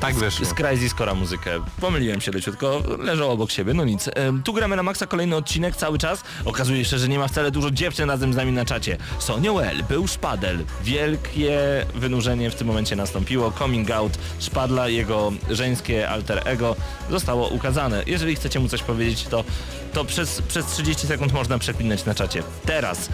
[0.00, 0.46] Tak wyszło.
[0.46, 1.50] z Crysis Cora muzykę.
[1.80, 4.10] Pomyliłem się leciutko, leżał obok siebie, no nic.
[4.44, 6.22] Tu gramy na maksa kolejny odcinek cały czas.
[6.44, 8.96] Okazuje się, że nie ma wcale dużo dziewczyn razem z nami na czacie.
[9.18, 10.64] Sonia Well, był Szpadel.
[10.84, 13.52] Wielkie wynurzenie w tym momencie nastąpiło.
[13.52, 16.76] Coming out Szpadla, jego żeńskie alter ego
[17.10, 18.02] zostało ukazane.
[18.06, 19.44] Jeżeli chcecie mu coś powiedzieć, to,
[19.92, 22.42] to przez, przez 30 sekund można przeklinać na czacie.
[22.66, 23.08] Teraz.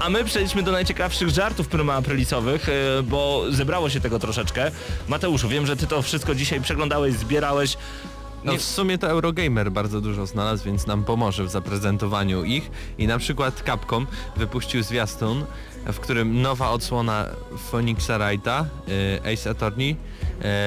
[0.00, 4.70] A my przejdźmy do najciekawszych żartów prymaaprilisowych, e, bo zebrało się tego troszeczkę.
[5.08, 7.76] Mateuszu, wiem, że ty to wszystko dzisiaj przeglądałeś, zbierałeś.
[8.44, 12.70] No w sumie to Eurogamer bardzo dużo znalazł, więc nam pomoże w zaprezentowaniu ich.
[12.98, 15.44] I na przykład Capcom wypuścił zwiastun,
[15.86, 17.24] w którym nowa odsłona
[17.70, 19.96] Phoenixa Wrighta, y, Ace Attorney,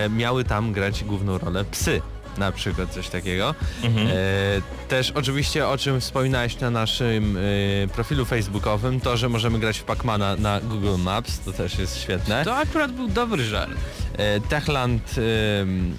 [0.05, 2.01] y, miały tam grać główną rolę psy.
[2.39, 3.55] Na przykład coś takiego.
[3.83, 9.79] E, też oczywiście o czym wspominałeś na naszym y, profilu facebookowym, to że możemy grać
[9.79, 12.45] w Pacmana na Google Maps, to też jest świetne.
[12.45, 13.71] To akurat był dobry żart.
[14.17, 15.15] E, Techland
[15.61, 15.97] ym,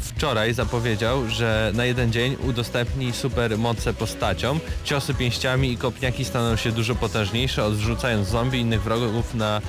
[0.00, 6.56] wczoraj zapowiedział, że na jeden dzień udostępni super moce postaciom, ciosy pięściami i kopniaki staną
[6.56, 9.60] się dużo potężniejsze, odrzucając zombie i innych wrogów na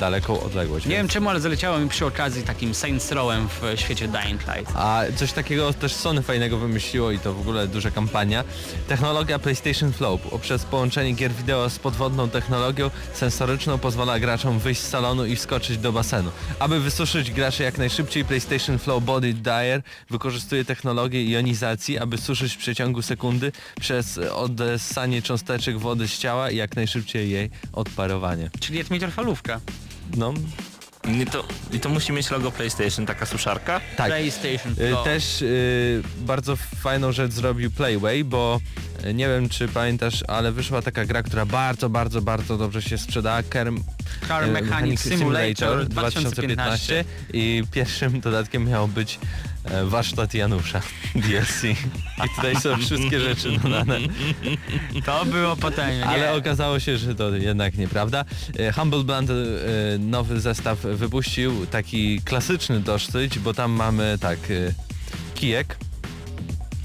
[0.00, 0.86] daleką odległość.
[0.86, 4.40] Nie wiem Więc- czemu, ale zaleciało mi przy okazji takim Saints Rowem w świecie Dying
[4.46, 4.72] Light.
[4.76, 8.44] A coś takiego też Sony fajnego wymyśliło i to w ogóle duża kampania.
[8.88, 14.88] Technologia PlayStation Flow poprzez połączenie gier wideo z podwodną technologią sensoryczną pozwala graczom wyjść z
[14.88, 16.30] salonu i wskoczyć do basenu.
[16.58, 22.58] Aby wysuszyć graczy jak najszybciej PlayStation Flow Body Dryer wykorzystuje technologię jonizacji, aby suszyć w
[22.58, 28.50] przeciągu sekundy przez odessanie cząsteczek wody z ciała i jak najszybciej jej odparowanie.
[28.60, 29.60] Czyli jest mi trwalówka.
[30.16, 30.34] No,
[31.04, 33.80] I to, I to musi mieć logo PlayStation, taka suszarka.
[33.96, 34.06] tak.
[34.06, 35.04] PlayStation Y, Flow.
[35.04, 38.60] Też y, bardzo fajną rzecz zrobił Playway, bo
[39.06, 42.98] y, nie wiem czy pamiętasz, ale wyszła taka gra, która bardzo, bardzo, bardzo dobrze się
[42.98, 43.42] sprzedała.
[43.42, 43.82] Kerm,
[44.28, 47.04] Car y, Mechanic Simulator 2015.
[47.32, 49.18] i pierwszym dodatkiem miał być
[49.84, 50.80] warsztat Janusza
[51.14, 51.64] DLC.
[51.64, 53.98] I tutaj są wszystkie rzeczy dodane.
[55.06, 56.06] To było potężne.
[56.06, 58.24] Ale okazało się, że to jednak nieprawda.
[58.58, 59.28] E, Humble e,
[59.98, 64.72] nowy zestaw wypuścił, taki klasyczny dosyć, bo tam mamy tak e,
[65.34, 65.76] kijek,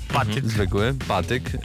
[0.07, 0.45] Patyk.
[0.45, 1.59] zwykły, patyk, e,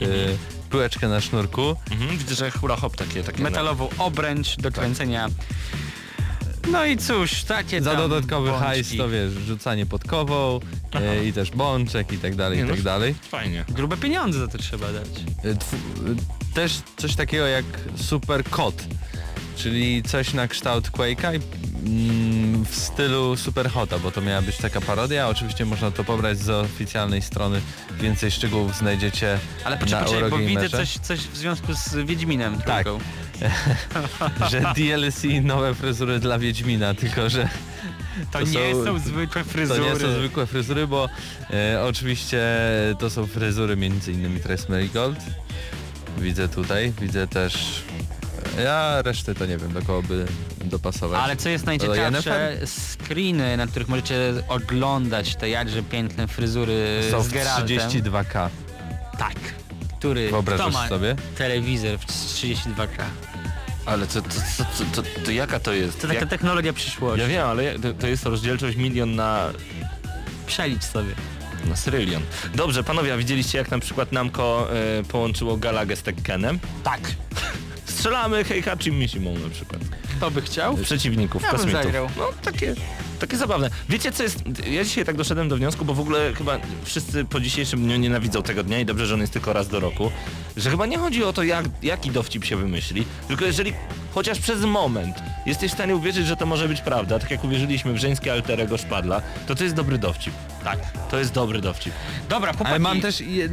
[0.69, 5.27] pyłeczkę na sznurku, Mhm, widzę, że hula hop takie, takie Metalową obręcz do kręcenia.
[6.71, 8.65] No i cóż, takie za tam dodatkowy bączki.
[8.67, 10.59] hajs to wiesz, rzucanie podkową
[10.93, 13.15] e, i też bączek i tak dalej, Nie, i no, tak dalej.
[13.29, 13.65] Fajnie.
[13.69, 15.07] Grube pieniądze za to trzeba dać.
[15.43, 18.83] E, tw- e, też coś takiego jak Super Kot,
[19.55, 21.39] czyli coś na kształt Quake'a i
[21.87, 25.27] mm, w stylu Super Hota, bo to miała być taka parodia.
[25.27, 27.61] Oczywiście można to pobrać z oficjalnej strony.
[27.99, 30.77] Więcej szczegółów znajdziecie Ale na poczekaj, poczekaj, bo widzę Eurogamerze.
[30.77, 32.61] coś, coś w związku z Wiedźminem.
[32.61, 32.83] Tak.
[32.85, 33.03] trójką.
[34.51, 37.49] że DLC nowe fryzury dla Wiedźmina, tylko że
[38.31, 39.79] To, To nie są- są, zwykłe to fryzury.
[39.81, 41.09] nie są zwykłe fryzury, bo
[41.53, 42.41] e, oczywiście
[42.99, 45.19] to są fryzury między innymi Trace Marigold.
[46.17, 47.83] Widzę tutaj, widzę też...
[48.63, 50.25] Ja reszty to nie wiem, do kogo by
[50.65, 51.21] dopasować.
[51.23, 57.23] Ale co jest To najciekawsze, screeny, na których możecie oglądać te jakże piękne fryzury są
[57.23, 57.77] z Geraltem.
[57.77, 58.49] 32K.
[59.17, 59.35] Tak.
[60.01, 61.15] Który Wyobrażasz kto ma sobie?
[61.37, 62.87] telewizor w 32K.
[63.85, 64.63] Ale to, to, to,
[64.95, 66.01] to, to, to jaka to jest?
[66.01, 67.21] To taka Jak, technologia przyszłości.
[67.21, 69.49] ja wiem, ale to, to jest rozdzielczość milion na,
[70.47, 71.13] Przelicz sobie.
[71.69, 72.23] na syrylion.
[72.55, 74.67] Dobrze, panowie, a widzieliście jak na przykład Namco
[74.99, 76.59] e, połączyło Galagę z Tekkenem?
[76.83, 76.99] Tak.
[77.85, 79.81] Strzelamy Heihachi Mishimą na przykład.
[80.17, 80.77] Kto by chciał?
[80.77, 81.83] Przeciwników, Ja bym kosmitów.
[81.83, 82.09] zagrał.
[82.17, 82.75] No takie,
[83.21, 83.69] takie zabawne.
[83.89, 87.39] Wiecie co jest, ja dzisiaj tak doszedłem do wniosku, bo w ogóle chyba wszyscy po
[87.39, 90.11] dzisiejszym dniu nienawidzą tego dnia i dobrze, że on jest tylko raz do roku,
[90.57, 93.73] że chyba nie chodzi o to jak, jaki dowcip się wymyśli, tylko jeżeli
[94.13, 95.15] chociaż przez moment
[95.45, 98.77] jesteś w stanie uwierzyć, że to może być prawda, tak jak uwierzyliśmy w żeńskie alterego
[98.77, 100.33] Szpadla, to to jest dobry dowcip.
[100.63, 100.79] Tak.
[101.11, 101.93] To jest dobry dowcip.
[102.29, 102.69] Dobra, chłopaki.
[102.69, 103.49] Ale mam też je,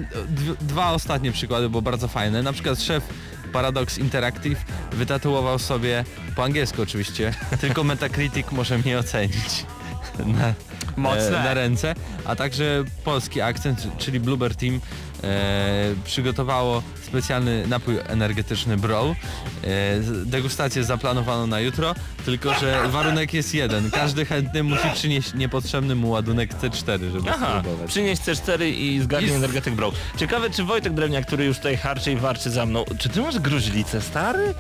[0.61, 2.43] dwa ostatnie przykłady, bo bardzo fajne.
[2.43, 3.05] Na przykład szef
[3.49, 6.05] Paradox Interactive wytatuował sobie,
[6.37, 9.67] po angielsku oczywiście, tylko Metacritic może mnie ocenić.
[10.27, 10.55] Na,
[10.97, 11.41] Mocne.
[11.41, 11.95] e, na ręce,
[12.25, 14.81] a także polski akcent, czyli Bluebird Team
[16.05, 19.11] przygotowało specjalny napój energetyczny Brawl.
[19.11, 19.15] E,
[20.25, 21.95] degustację zaplanowano na jutro,
[22.25, 23.91] tylko że warunek jest jeden.
[23.91, 27.91] Każdy chętny musi przynieść niepotrzebny mu ładunek C4, żeby Aha, spróbować.
[27.91, 29.93] przynieś C4 i zgarnij energetyk bro.
[30.17, 33.39] Ciekawe, czy Wojtek Drewniak, który już tutaj harczy i warczy za mną, czy ty masz
[33.39, 34.55] gruźlicę, stary?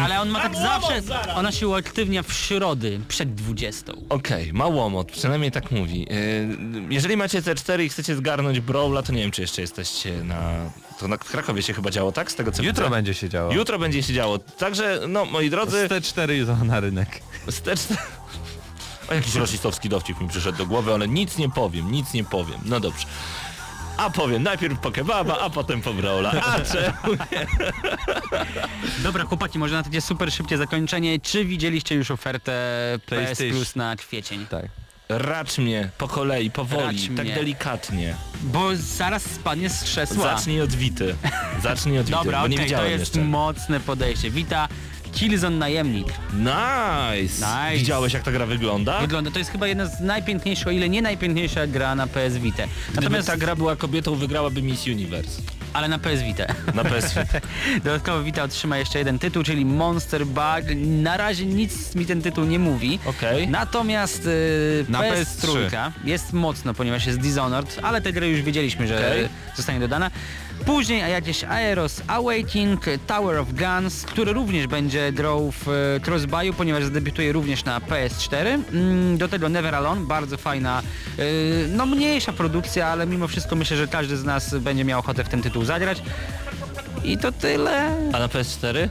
[0.00, 1.02] Ale on ma tak zawsze,
[1.34, 3.92] ona się uaktywnia w środy przed 20.
[4.08, 6.00] Okej, ma łomot, przynajmniej tak mówi.
[6.00, 6.08] Yy,
[6.90, 10.52] jeżeli macie C4 i chcecie zgarnąć Brawla, to nie wiem, czy jeszcze jesteście na...
[11.00, 12.30] To na w Krakowie się chyba działo, tak?
[12.32, 12.96] Z tego co Jutro widzę.
[12.96, 13.52] będzie się działo.
[13.52, 14.38] Jutro będzie się działo.
[14.38, 17.08] Także, no, moi drodzy, Z T4 jutro na rynek.
[17.48, 17.96] z C4...
[19.10, 22.60] O, jakiś rasistowski dowcip mi przyszedł do głowy, ale nic nie powiem, nic nie powiem.
[22.64, 23.06] No dobrze.
[23.96, 26.30] A powiem najpierw po kebaba, a potem po Brawla.
[26.30, 27.46] A czemu nie?
[29.04, 31.20] Dobra chłopaki, może na takie super szybkie zakończenie.
[31.20, 32.52] Czy widzieliście już ofertę
[32.98, 33.50] PS PlayStation.
[33.56, 34.46] Plus na kwiecień?
[34.46, 34.64] Tak.
[35.08, 37.34] Racz mnie po kolei, powoli, Racz tak mnie.
[37.34, 38.14] delikatnie.
[38.42, 40.22] Bo zaraz spadnie z krzesła.
[40.36, 41.14] Zacznij od Wity.
[41.62, 43.20] Zacznij od Wity, Dobra, bo okej, nie to widziałem jest jeszcze.
[43.30, 44.30] mocne podejście.
[44.30, 44.68] Wita
[45.12, 46.06] Killzone Najemnik.
[46.32, 47.22] Nice.
[47.46, 47.76] Nice.
[47.78, 49.00] Widziałeś jak ta gra wygląda?
[49.00, 52.62] Wygląda, to jest chyba jedna z najpiękniejszych, o ile nie najpiękniejsza gra na PS Vita.
[52.62, 55.42] Natomiast Natomiast, ta gra była kobietą, wygrałaby Miss Universe.
[55.72, 56.46] Ale na PS Vita.
[56.74, 57.40] Na PS Vita.
[57.84, 60.64] Dodatkowo Vita otrzyma jeszcze jeden tytuł, czyli Monster Bug.
[60.76, 62.98] Na razie nic mi ten tytuł nie mówi.
[63.06, 63.48] Okej.
[63.48, 68.96] Natomiast y, Na PS3 jest mocno, ponieważ jest Dishonored, ale tę grę już wiedzieliśmy, że
[68.96, 69.28] Okej.
[69.56, 70.10] zostanie dodana.
[70.66, 76.84] Później jakieś Aeros Awakening, Tower of Guns, który również będzie grał w e, Crossbuyu, ponieważ
[76.84, 78.36] zadebiutuje również na PS4.
[78.72, 80.82] Mm, Do tego Never Alone, bardzo fajna,
[81.18, 81.22] e,
[81.68, 85.28] no mniejsza produkcja, ale mimo wszystko myślę, że każdy z nas będzie miał ochotę w
[85.28, 86.02] ten tytuł zagrać.
[87.04, 87.96] I to tyle.
[88.12, 88.88] A na PS4?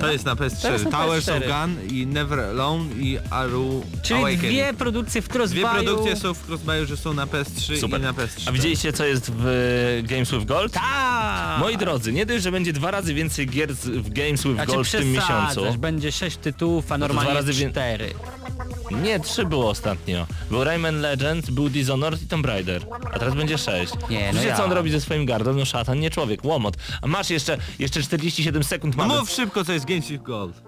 [0.00, 0.72] To jest na To PS4.
[0.72, 1.36] jest na Towers PS4.
[1.36, 4.40] of Gun i Never Alone i Aru Czyli Awakening.
[4.52, 5.66] dwie produkcje w Dwie Crossbuyu.
[5.68, 8.00] produkcje są w Crossbuyu, że są na PS3 Super.
[8.00, 8.48] i na PS3.
[8.48, 10.72] A widzieliście co jest w e, Games with Gold?
[10.72, 11.58] Tak!
[11.60, 14.88] Moi drodzy, nie dość, że będzie dwa razy więcej gier w Games with Znaczy Gold
[14.88, 15.78] w tym miesiącu.
[15.78, 18.14] będzie sześć tytułów, a dwa normalnie razy wie- cztery.
[19.02, 20.26] Nie, trzy było ostatnio.
[20.50, 22.86] Był Rayman Legends, był Dishonored i Tomb Raider.
[23.14, 23.92] A teraz będzie sześć.
[24.10, 24.56] Nie, no Wiecie ja.
[24.56, 25.56] co on robi ze swoim gardem?
[25.58, 26.76] No szatan, nie człowiek, łomot.
[27.02, 29.20] A masz jeszcze, jeszcze 47 sekund No mamy.
[29.20, 30.62] mów szybko, co jest with Gold.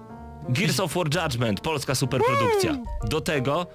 [0.48, 2.76] Gears of War Judgment, polska superprodukcja.
[3.04, 3.66] Do tego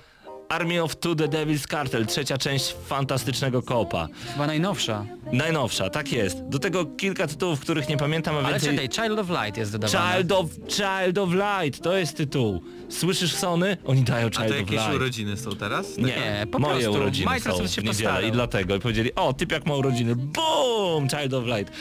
[0.49, 4.07] Army of Two The Devil's Cartel, trzecia część fantastycznego kopa.
[4.33, 5.05] Chyba najnowsza.
[5.33, 6.37] Najnowsza, tak jest.
[6.47, 8.89] Do tego kilka tytułów, których nie pamiętam, a Ale więcej...
[8.89, 10.13] czekaj, Child of Light jest dodawana.
[10.13, 12.61] Child of, Child of Light, to jest tytuł.
[12.89, 13.77] Słyszysz Sony?
[13.85, 14.95] Oni dają A Child to of jakieś Light.
[14.95, 15.97] urodziny są teraz?
[15.97, 18.29] Nie, Nie, po moje prostu urodziny Microsoft są się w niedzielę postarał.
[18.29, 21.09] i dlatego i powiedzieli, o, typ jak ma urodziny, BOOM!
[21.09, 21.73] Child of Light.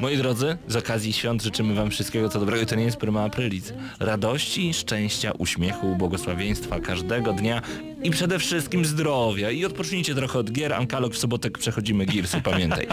[0.00, 3.24] Moi drodzy, z okazji świąt życzymy wam wszystkiego co dobrego i to nie jest pryma
[3.24, 3.72] aprilis.
[4.00, 7.62] Radości, szczęścia, uśmiechu, błogosławieństwa każdego dnia
[8.02, 9.50] i przede wszystkim zdrowia.
[9.50, 12.86] I odpocznijcie trochę od gier, Ankalog w sobotę przechodzimy Gearsy, pamiętaj.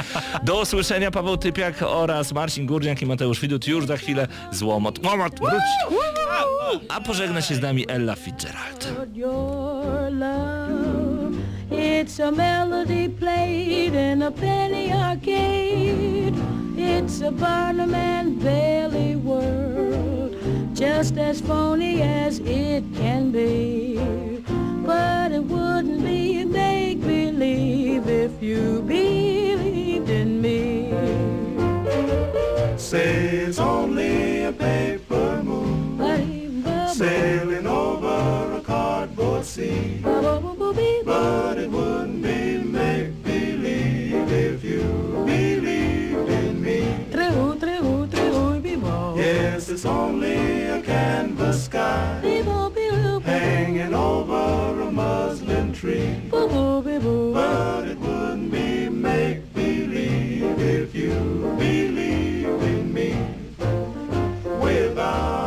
[0.44, 5.06] Do usłyszenia Paweł Typiak oraz Marcin Górniak i Mateusz Widut już za chwilę złomot.
[5.06, 5.98] Łomot, wróć!
[6.90, 8.94] A pożegna się z nami Ella Fitzgerald.
[11.72, 16.27] It's a melody played in a penny arcade.
[17.08, 20.36] It's a Barnum and Bailey world,
[20.76, 23.96] just as phony as it can be.
[24.86, 30.92] But it wouldn't be make believe if you believed in me.
[32.78, 40.02] Say it's only a paper moon sailing over a cardboard sea.
[40.04, 45.17] But it wouldn't be make believe if you
[49.28, 52.22] Yes, it's only a canvas sky
[53.26, 56.22] hanging over a muslin tree.
[56.32, 61.10] But it wouldn't be make believe if you
[61.60, 63.18] believed in me.
[64.62, 65.47] Without.